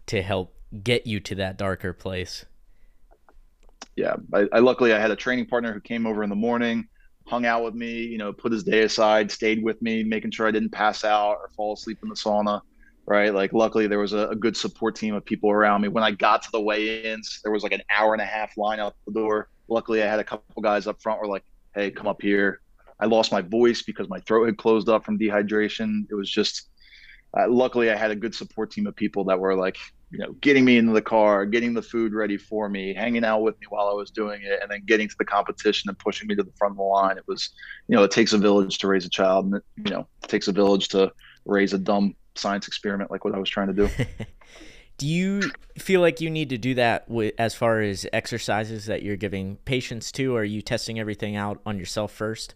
[0.07, 2.45] to help get you to that darker place.
[3.95, 6.87] Yeah, I, I luckily I had a training partner who came over in the morning,
[7.27, 10.47] hung out with me, you know, put his day aside, stayed with me, making sure
[10.47, 12.61] I didn't pass out or fall asleep in the sauna.
[13.05, 13.33] right?
[13.33, 15.87] Like, luckily, there was a, a, good support team of people around me.
[15.87, 18.79] When I got to the weigh-ins, there was like an hour and a half line
[18.79, 19.49] out the door.
[19.67, 21.43] Luckily, I had a couple guys up front were like,
[21.75, 22.61] "Hey, come up here."
[22.99, 26.05] I lost my voice because my throat had closed up from dehydration.
[26.09, 26.69] It was just,
[27.37, 29.77] uh, luckily, I had a good support team of people that were like,
[30.11, 33.41] you know, getting me into the car, getting the food ready for me, hanging out
[33.41, 36.27] with me while I was doing it, and then getting to the competition and pushing
[36.27, 37.17] me to the front of the line.
[37.17, 37.49] It was,
[37.87, 40.29] you know, it takes a village to raise a child, and it, you know, it
[40.29, 41.11] takes a village to
[41.45, 43.89] raise a dumb science experiment like what I was trying to do.
[44.97, 45.41] do you
[45.77, 49.57] feel like you need to do that with, as far as exercises that you're giving
[49.57, 50.35] patients to?
[50.35, 52.55] Or are you testing everything out on yourself first?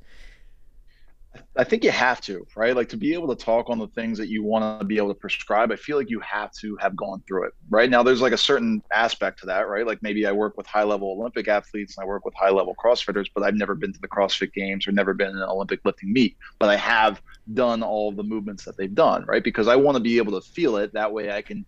[1.55, 2.75] I think you have to, right?
[2.75, 5.09] Like to be able to talk on the things that you want to be able
[5.09, 7.89] to prescribe, I feel like you have to have gone through it, right?
[7.89, 9.85] Now, there's like a certain aspect to that, right?
[9.85, 12.75] Like maybe I work with high level Olympic athletes and I work with high level
[12.83, 15.79] CrossFitters, but I've never been to the CrossFit Games or never been in an Olympic
[15.85, 17.21] lifting meet, but I have
[17.53, 19.43] done all the movements that they've done, right?
[19.43, 20.91] Because I want to be able to feel it.
[20.93, 21.65] That way I can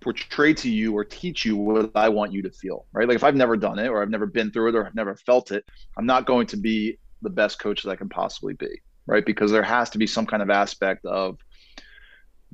[0.00, 3.06] portray to you or teach you what I want you to feel, right?
[3.06, 5.16] Like if I've never done it or I've never been through it or I've never
[5.16, 5.64] felt it,
[5.96, 9.24] I'm not going to be the best coach that I can possibly be right?
[9.24, 11.38] Because there has to be some kind of aspect of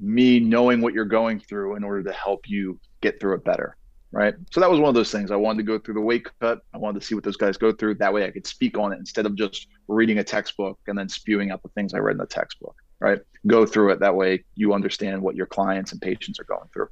[0.00, 3.76] me knowing what you're going through in order to help you get through it better,
[4.12, 4.34] right?
[4.50, 5.30] So that was one of those things.
[5.30, 6.60] I wanted to go through the weight cut.
[6.72, 7.96] I wanted to see what those guys go through.
[7.96, 11.08] That way I could speak on it instead of just reading a textbook and then
[11.08, 13.20] spewing out the things I read in the textbook, right?
[13.46, 14.00] Go through it.
[14.00, 16.88] That way you understand what your clients and patients are going through.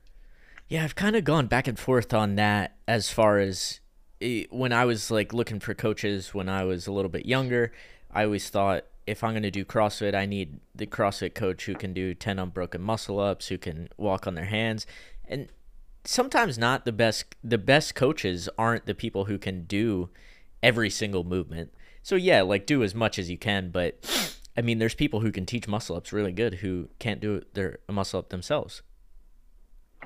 [0.69, 3.81] Yeah, I've kind of gone back and forth on that as far as
[4.21, 7.73] eh, when I was like looking for coaches when I was a little bit younger.
[8.11, 11.75] I always thought if I'm going to do CrossFit, I need the CrossFit coach who
[11.75, 14.87] can do 10 unbroken muscle ups, who can walk on their hands.
[15.25, 15.49] And
[16.05, 20.09] sometimes not the best the best coaches aren't the people who can do
[20.63, 21.73] every single movement.
[22.03, 23.99] So yeah, like do as much as you can, but
[24.57, 27.79] I mean there's people who can teach muscle ups really good who can't do their
[27.89, 28.83] muscle up themselves.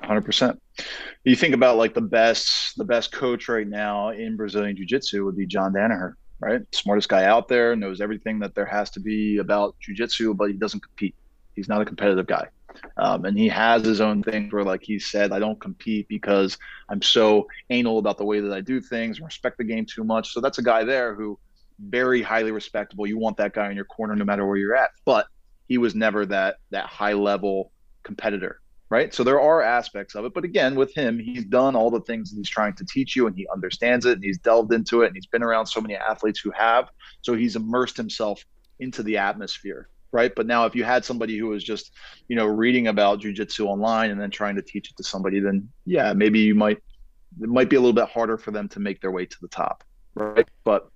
[0.03, 0.57] 100%.
[1.23, 5.37] You think about like the best the best coach right now in Brazilian jiu-jitsu would
[5.37, 6.61] be John Danaher right?
[6.73, 10.57] Smartest guy out there, knows everything that there has to be about jujitsu, but he
[10.57, 11.15] doesn't compete.
[11.55, 12.47] He's not a competitive guy.
[12.97, 16.57] Um, and he has his own thing where, like he said, I don't compete because
[16.89, 20.33] I'm so anal about the way that I do things, respect the game too much.
[20.33, 21.37] So that's a guy there who
[21.79, 23.07] very highly respectable.
[23.07, 24.91] You want that guy in your corner no matter where you're at.
[25.05, 25.27] But
[25.67, 27.71] he was never that that high level
[28.03, 28.61] competitor
[28.91, 29.13] right?
[29.13, 32.29] So there are aspects of it, but again, with him, he's done all the things
[32.29, 35.15] he's trying to teach you, and he understands it, and he's delved into it, and
[35.15, 36.89] he's been around so many athletes who have,
[37.21, 38.43] so he's immersed himself
[38.81, 40.33] into the atmosphere, right?
[40.35, 41.93] But now, if you had somebody who was just,
[42.27, 45.69] you know, reading about jujitsu online and then trying to teach it to somebody, then
[45.85, 46.83] yeah, maybe you might
[47.41, 49.47] it might be a little bit harder for them to make their way to the
[49.47, 49.85] top,
[50.15, 50.49] right?
[50.65, 50.89] But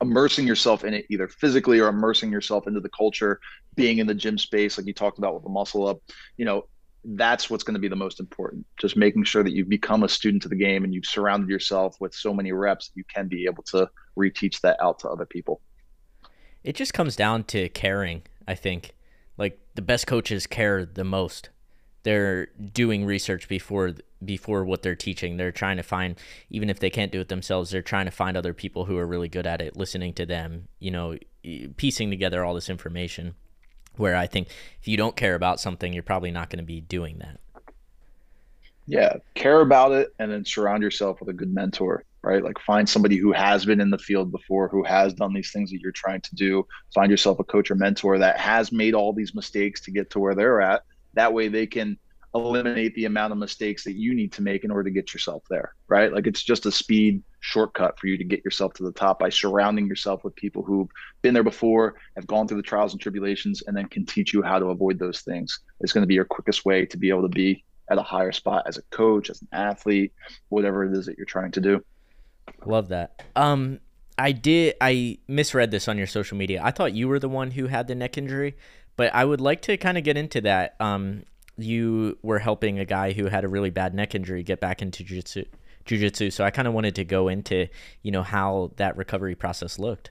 [0.00, 3.38] immersing yourself in it either physically or immersing yourself into the culture
[3.76, 5.98] being in the gym space like you talked about with the muscle up
[6.36, 6.64] you know
[7.04, 8.64] that's what's going to be the most important.
[8.80, 11.96] Just making sure that you've become a student of the game and you've surrounded yourself
[12.00, 15.26] with so many reps that you can be able to reteach that out to other
[15.26, 15.60] people.
[16.62, 18.94] It just comes down to caring, I think.
[19.36, 21.48] Like the best coaches care the most.
[22.04, 23.94] They're doing research before
[24.24, 25.36] before what they're teaching.
[25.36, 26.16] They're trying to find
[26.50, 29.06] even if they can't do it themselves, they're trying to find other people who are
[29.06, 31.16] really good at it, listening to them, you know,
[31.76, 33.34] piecing together all this information
[33.96, 34.48] where I think
[34.80, 37.38] if you don't care about something, you're probably not going to be doing that.
[38.86, 42.42] Yeah, care about it and then surround yourself with a good mentor, right?
[42.42, 45.70] Like find somebody who has been in the field before, who has done these things
[45.70, 46.66] that you're trying to do.
[46.94, 50.18] Find yourself a coach or mentor that has made all these mistakes to get to
[50.18, 50.82] where they're at.
[51.14, 51.96] That way they can
[52.34, 55.42] eliminate the amount of mistakes that you need to make in order to get yourself
[55.50, 56.12] there, right?
[56.12, 59.28] Like it's just a speed shortcut for you to get yourself to the top by
[59.28, 60.88] surrounding yourself with people who've
[61.20, 64.42] been there before, have gone through the trials and tribulations, and then can teach you
[64.42, 65.60] how to avoid those things.
[65.80, 68.32] It's going to be your quickest way to be able to be at a higher
[68.32, 70.12] spot as a coach, as an athlete,
[70.48, 71.84] whatever it is that you're trying to do.
[72.64, 73.22] Love that.
[73.36, 73.80] Um,
[74.16, 74.76] I did.
[74.80, 76.60] I misread this on your social media.
[76.62, 78.56] I thought you were the one who had the neck injury,
[78.96, 80.76] but I would like to kind of get into that.
[80.80, 81.24] Um,
[81.58, 85.04] you were helping a guy who had a really bad neck injury get back into
[85.04, 86.30] jiu-jitsu.
[86.30, 87.68] So I kind of wanted to go into,
[88.02, 90.10] you know, how that recovery process looked.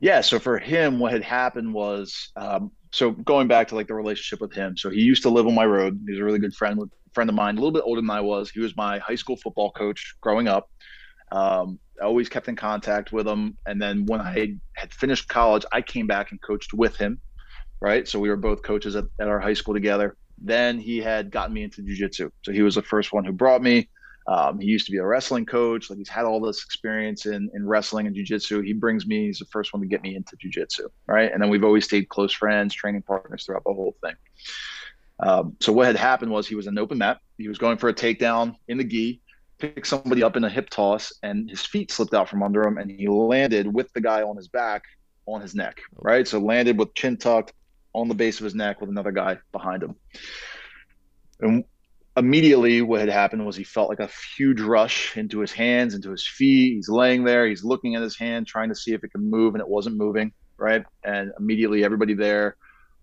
[0.00, 0.20] Yeah.
[0.20, 4.40] So for him, what had happened was, um, so going back to like the relationship
[4.40, 4.76] with him.
[4.76, 6.00] So he used to live on my road.
[6.06, 6.80] He was a really good friend
[7.12, 8.50] friend of mine, a little bit older than I was.
[8.50, 10.68] He was my high school football coach growing up.
[11.30, 13.56] Um, I always kept in contact with him.
[13.66, 17.20] And then when I had finished college, I came back and coached with him
[17.84, 18.08] right?
[18.08, 20.16] So we were both coaches at, at our high school together.
[20.38, 22.30] Then he had gotten me into jujitsu.
[22.42, 23.90] So he was the first one who brought me.
[24.26, 25.90] Um, he used to be a wrestling coach.
[25.90, 28.64] Like he's had all this experience in, in wrestling and jujitsu.
[28.64, 30.88] He brings me, he's the first one to get me into jujitsu.
[31.06, 31.30] Right.
[31.30, 34.14] And then we've always stayed close friends, training partners throughout the whole thing.
[35.20, 37.18] Um, so what had happened was he was in an open mat.
[37.36, 39.20] He was going for a takedown in the gi,
[39.58, 42.78] picked somebody up in a hip toss, and his feet slipped out from under him,
[42.78, 44.84] and he landed with the guy on his back
[45.26, 45.80] on his neck.
[45.96, 47.52] Right, so landed with chin tucked
[47.94, 49.94] on the base of his neck with another guy behind him.
[51.40, 51.64] And
[52.16, 56.10] immediately what had happened was he felt like a huge rush into his hands, into
[56.10, 56.74] his feet.
[56.74, 59.54] He's laying there, he's looking at his hand, trying to see if it can move,
[59.54, 60.32] and it wasn't moving.
[60.56, 60.84] Right.
[61.02, 62.56] And immediately everybody there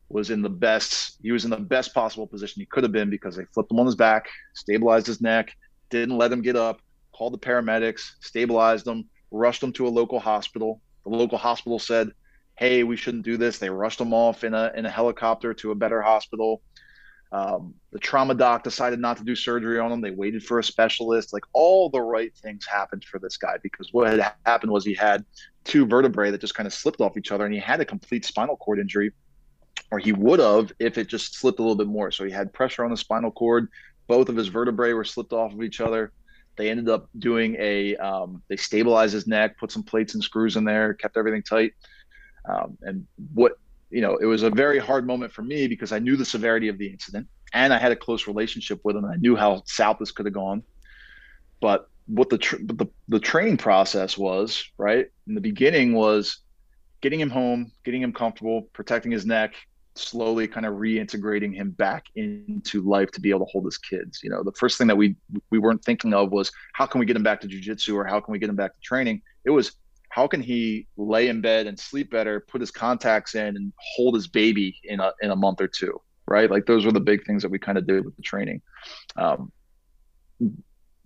[0.07, 3.09] was in the best, he was in the best possible position he could have been
[3.09, 5.51] because they flipped him on his back, stabilized his neck,
[5.89, 6.81] didn't let him get up,
[7.13, 10.81] called the paramedics, stabilized him, rushed him to a local hospital.
[11.03, 12.11] The local hospital said,
[12.61, 13.57] Hey, we shouldn't do this.
[13.57, 16.61] They rushed him off in a in a helicopter to a better hospital
[17.31, 20.01] um, the trauma doc decided not to do surgery on him.
[20.01, 21.31] They waited for a specialist.
[21.31, 24.93] Like all the right things happened for this guy because what had happened was he
[24.93, 25.23] had
[25.63, 28.25] two vertebrae that just kind of slipped off each other, and he had a complete
[28.25, 29.13] spinal cord injury,
[29.91, 32.11] or he would have if it just slipped a little bit more.
[32.11, 33.69] So he had pressure on the spinal cord.
[34.07, 36.11] Both of his vertebrae were slipped off of each other.
[36.57, 37.95] They ended up doing a.
[37.95, 41.71] Um, they stabilized his neck, put some plates and screws in there, kept everything tight.
[42.45, 43.53] Um, and what
[43.91, 46.69] you know, it was a very hard moment for me because I knew the severity
[46.69, 49.03] of the incident and I had a close relationship with him.
[49.03, 50.63] And I knew how south this could have gone.
[51.59, 55.07] But what the, tr- the the training process was, right?
[55.27, 56.39] In the beginning was
[57.01, 59.53] getting him home, getting him comfortable, protecting his neck,
[59.95, 64.21] slowly kind of reintegrating him back into life to be able to hold his kids.
[64.23, 65.15] You know, the first thing that we
[65.49, 68.19] we weren't thinking of was how can we get him back to jujitsu or how
[68.19, 69.21] can we get him back to training?
[69.45, 69.75] It was
[70.11, 74.13] how can he lay in bed and sleep better, put his contacts in, and hold
[74.13, 76.51] his baby in a in a month or two, right?
[76.51, 78.61] Like those were the big things that we kind of did with the training.
[79.15, 79.51] Um,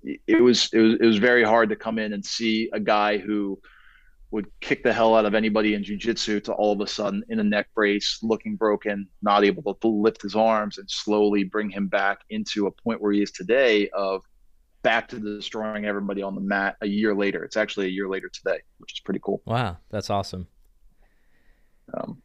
[0.03, 3.19] it was it was it was very hard to come in and see a guy
[3.19, 3.59] who
[4.31, 7.39] would kick the hell out of anybody in jiu-jitsu to all of a sudden in
[7.39, 11.87] a neck brace looking broken not able to lift his arms and slowly bring him
[11.87, 14.23] back into a point where he is today of
[14.85, 17.43] back to destroying everybody on the mat a year later.
[17.43, 19.41] It's actually a year later today, which is pretty cool.
[19.43, 20.45] Wow, that's awesome.
[21.91, 22.21] Um,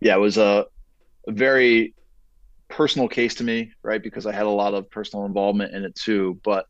[0.00, 0.66] yeah, it was a,
[1.26, 1.94] a, very
[2.68, 4.02] personal case to me, right?
[4.02, 6.38] Because I had a lot of personal involvement in it too.
[6.44, 6.66] But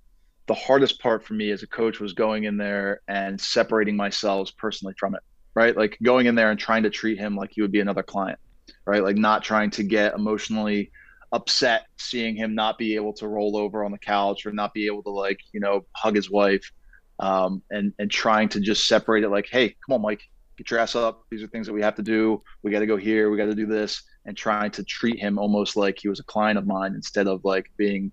[0.47, 4.53] the hardest part for me as a coach was going in there and separating myself
[4.57, 5.23] personally from it,
[5.57, 5.77] right?
[5.77, 8.39] Like going in there and trying to treat him like he would be another client,
[8.87, 9.03] right?
[9.03, 10.93] Like not trying to get emotionally
[11.35, 14.87] upset seeing him not be able to roll over on the couch or not be
[14.87, 16.71] able to like you know hug his wife
[17.19, 20.23] um, and and trying to just separate it like hey come on mike
[20.57, 21.25] get your ass up.
[21.31, 22.43] These are things that we have to do.
[22.63, 23.31] We got to go here.
[23.31, 24.03] We got to do this.
[24.27, 27.45] And trying to treat him almost like he was a client of mine instead of
[27.45, 28.11] like being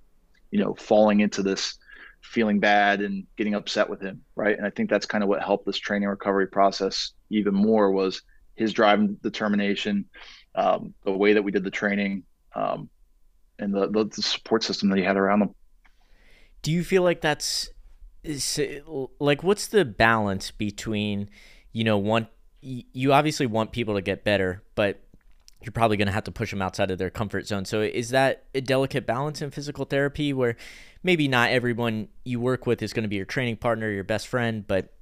[0.51, 1.77] you know falling into this
[2.21, 4.57] feeling bad and getting upset with him right?
[4.57, 8.21] And i think that's kind of what helped this training recovery process even more was
[8.55, 10.05] his drive and determination
[10.55, 12.23] um, the way that we did the training
[12.55, 12.89] um,
[13.61, 15.55] and the, the, the support system that he had around him.
[16.61, 17.69] Do you feel like that's
[18.23, 21.29] is, uh, like what's the balance between
[21.71, 22.27] you know one
[22.61, 25.01] you obviously want people to get better, but
[25.61, 27.65] you're probably going to have to push them outside of their comfort zone.
[27.65, 30.55] So is that a delicate balance in physical therapy where
[31.01, 34.27] maybe not everyone you work with is going to be your training partner, your best
[34.27, 34.93] friend, but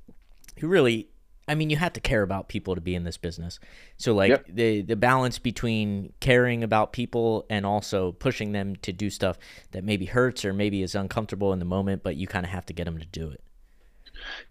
[0.57, 1.09] you really
[1.49, 3.59] I mean, you have to care about people to be in this business.
[3.97, 4.45] So like yep.
[4.47, 9.37] the the balance between caring about people and also pushing them to do stuff
[9.71, 12.65] that maybe hurts or maybe is uncomfortable in the moment, but you kind of have
[12.67, 13.41] to get them to do it.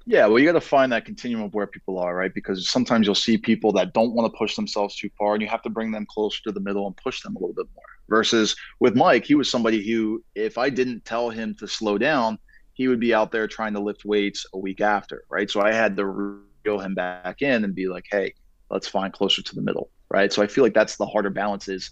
[0.07, 2.33] Yeah, well, you got to find that continuum of where people are, right?
[2.33, 5.49] Because sometimes you'll see people that don't want to push themselves too far, and you
[5.49, 7.85] have to bring them closer to the middle and push them a little bit more.
[8.09, 12.39] Versus with Mike, he was somebody who, if I didn't tell him to slow down,
[12.73, 15.51] he would be out there trying to lift weights a week after, right?
[15.51, 18.35] So I had to reel him back in and be like, hey,
[18.71, 20.33] let's find closer to the middle, right?
[20.33, 21.91] So I feel like that's the harder balance is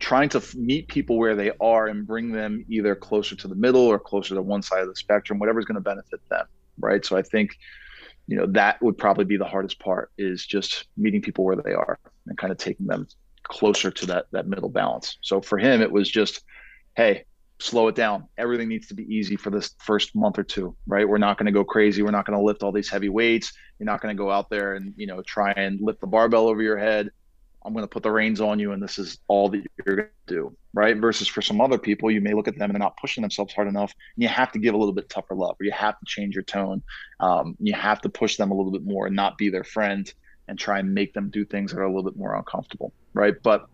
[0.00, 3.82] trying to meet people where they are and bring them either closer to the middle
[3.82, 6.46] or closer to one side of the spectrum, whatever's going to benefit them,
[6.78, 7.04] right?
[7.04, 7.56] So I think
[8.28, 11.72] you know that would probably be the hardest part is just meeting people where they
[11.72, 13.06] are and kind of taking them
[13.42, 15.18] closer to that that middle balance.
[15.22, 16.42] So for him, it was just,
[16.96, 17.24] hey,
[17.62, 18.28] slow it down.
[18.36, 21.08] Everything needs to be easy for this first month or two, right?
[21.08, 22.02] We're not going to go crazy.
[22.02, 23.52] We're not going to lift all these heavy weights.
[23.78, 26.48] You're not going to go out there and, you know, try and lift the barbell
[26.48, 27.10] over your head.
[27.64, 30.08] I'm going to put the reins on you and this is all that you're going
[30.26, 30.96] to do, right?
[30.96, 33.54] Versus for some other people, you may look at them and they're not pushing themselves
[33.54, 33.92] hard enough.
[34.16, 36.34] And you have to give a little bit tougher love or you have to change
[36.34, 36.82] your tone.
[37.20, 40.12] Um, you have to push them a little bit more and not be their friend
[40.48, 43.34] and try and make them do things that are a little bit more uncomfortable, right?
[43.42, 43.68] But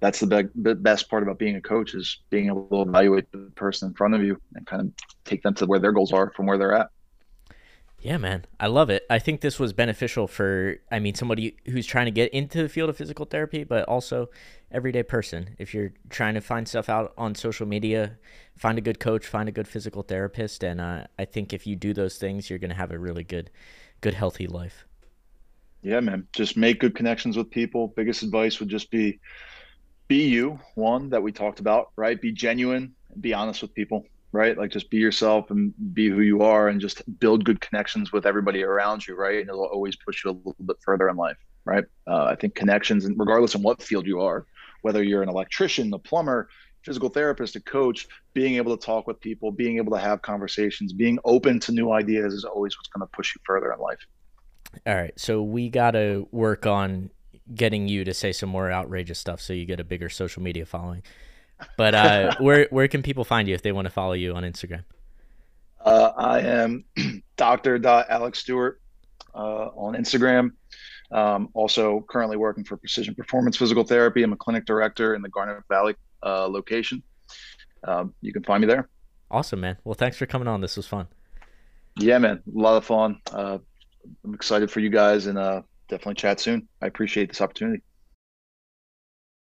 [0.00, 3.30] that's the, be- the best part about being a coach is being able to evaluate
[3.32, 4.92] the person in front of you and kind of
[5.24, 6.90] take them to where their goals are from where they're at.
[7.98, 8.44] Yeah, man.
[8.60, 9.04] I love it.
[9.08, 12.68] I think this was beneficial for, I mean, somebody who's trying to get into the
[12.68, 14.28] field of physical therapy, but also
[14.70, 15.56] everyday person.
[15.58, 18.18] If you're trying to find stuff out on social media,
[18.54, 20.62] find a good coach, find a good physical therapist.
[20.62, 23.24] And uh, I think if you do those things, you're going to have a really
[23.24, 23.50] good,
[24.02, 24.86] good, healthy life.
[25.82, 26.28] Yeah, man.
[26.32, 27.88] Just make good connections with people.
[27.96, 29.18] Biggest advice would just be
[30.08, 32.20] be you, one that we talked about, right?
[32.20, 34.04] Be genuine, be honest with people
[34.36, 34.58] right?
[34.58, 38.26] Like just be yourself and be who you are and just build good connections with
[38.26, 39.40] everybody around you, right?
[39.40, 41.84] And it'll always push you a little bit further in life, right?
[42.06, 44.46] Uh, I think connections, and regardless of what field you are,
[44.82, 46.48] whether you're an electrician, a plumber,
[46.82, 50.92] physical therapist, a coach, being able to talk with people, being able to have conversations,
[50.92, 53.98] being open to new ideas is always what's going to push you further in life.
[54.86, 55.18] All right.
[55.18, 57.10] So we got to work on
[57.54, 60.66] getting you to say some more outrageous stuff so you get a bigger social media
[60.66, 61.02] following.
[61.76, 64.42] But uh, where where can people find you if they want to follow you on
[64.42, 64.84] Instagram?
[65.84, 66.84] Uh, I am
[67.36, 68.80] Doctor Alex Stewart
[69.34, 70.52] uh, on Instagram.
[71.12, 74.22] Um, also, currently working for Precision Performance Physical Therapy.
[74.22, 75.94] I'm a clinic director in the Garnet Valley
[76.24, 77.02] uh, location.
[77.84, 78.88] Um, you can find me there.
[79.30, 79.76] Awesome, man.
[79.84, 80.60] Well, thanks for coming on.
[80.60, 81.06] This was fun.
[81.98, 82.42] Yeah, man.
[82.46, 83.20] A lot of fun.
[83.32, 83.58] Uh,
[84.24, 86.68] I'm excited for you guys and uh, definitely chat soon.
[86.80, 87.82] I appreciate this opportunity.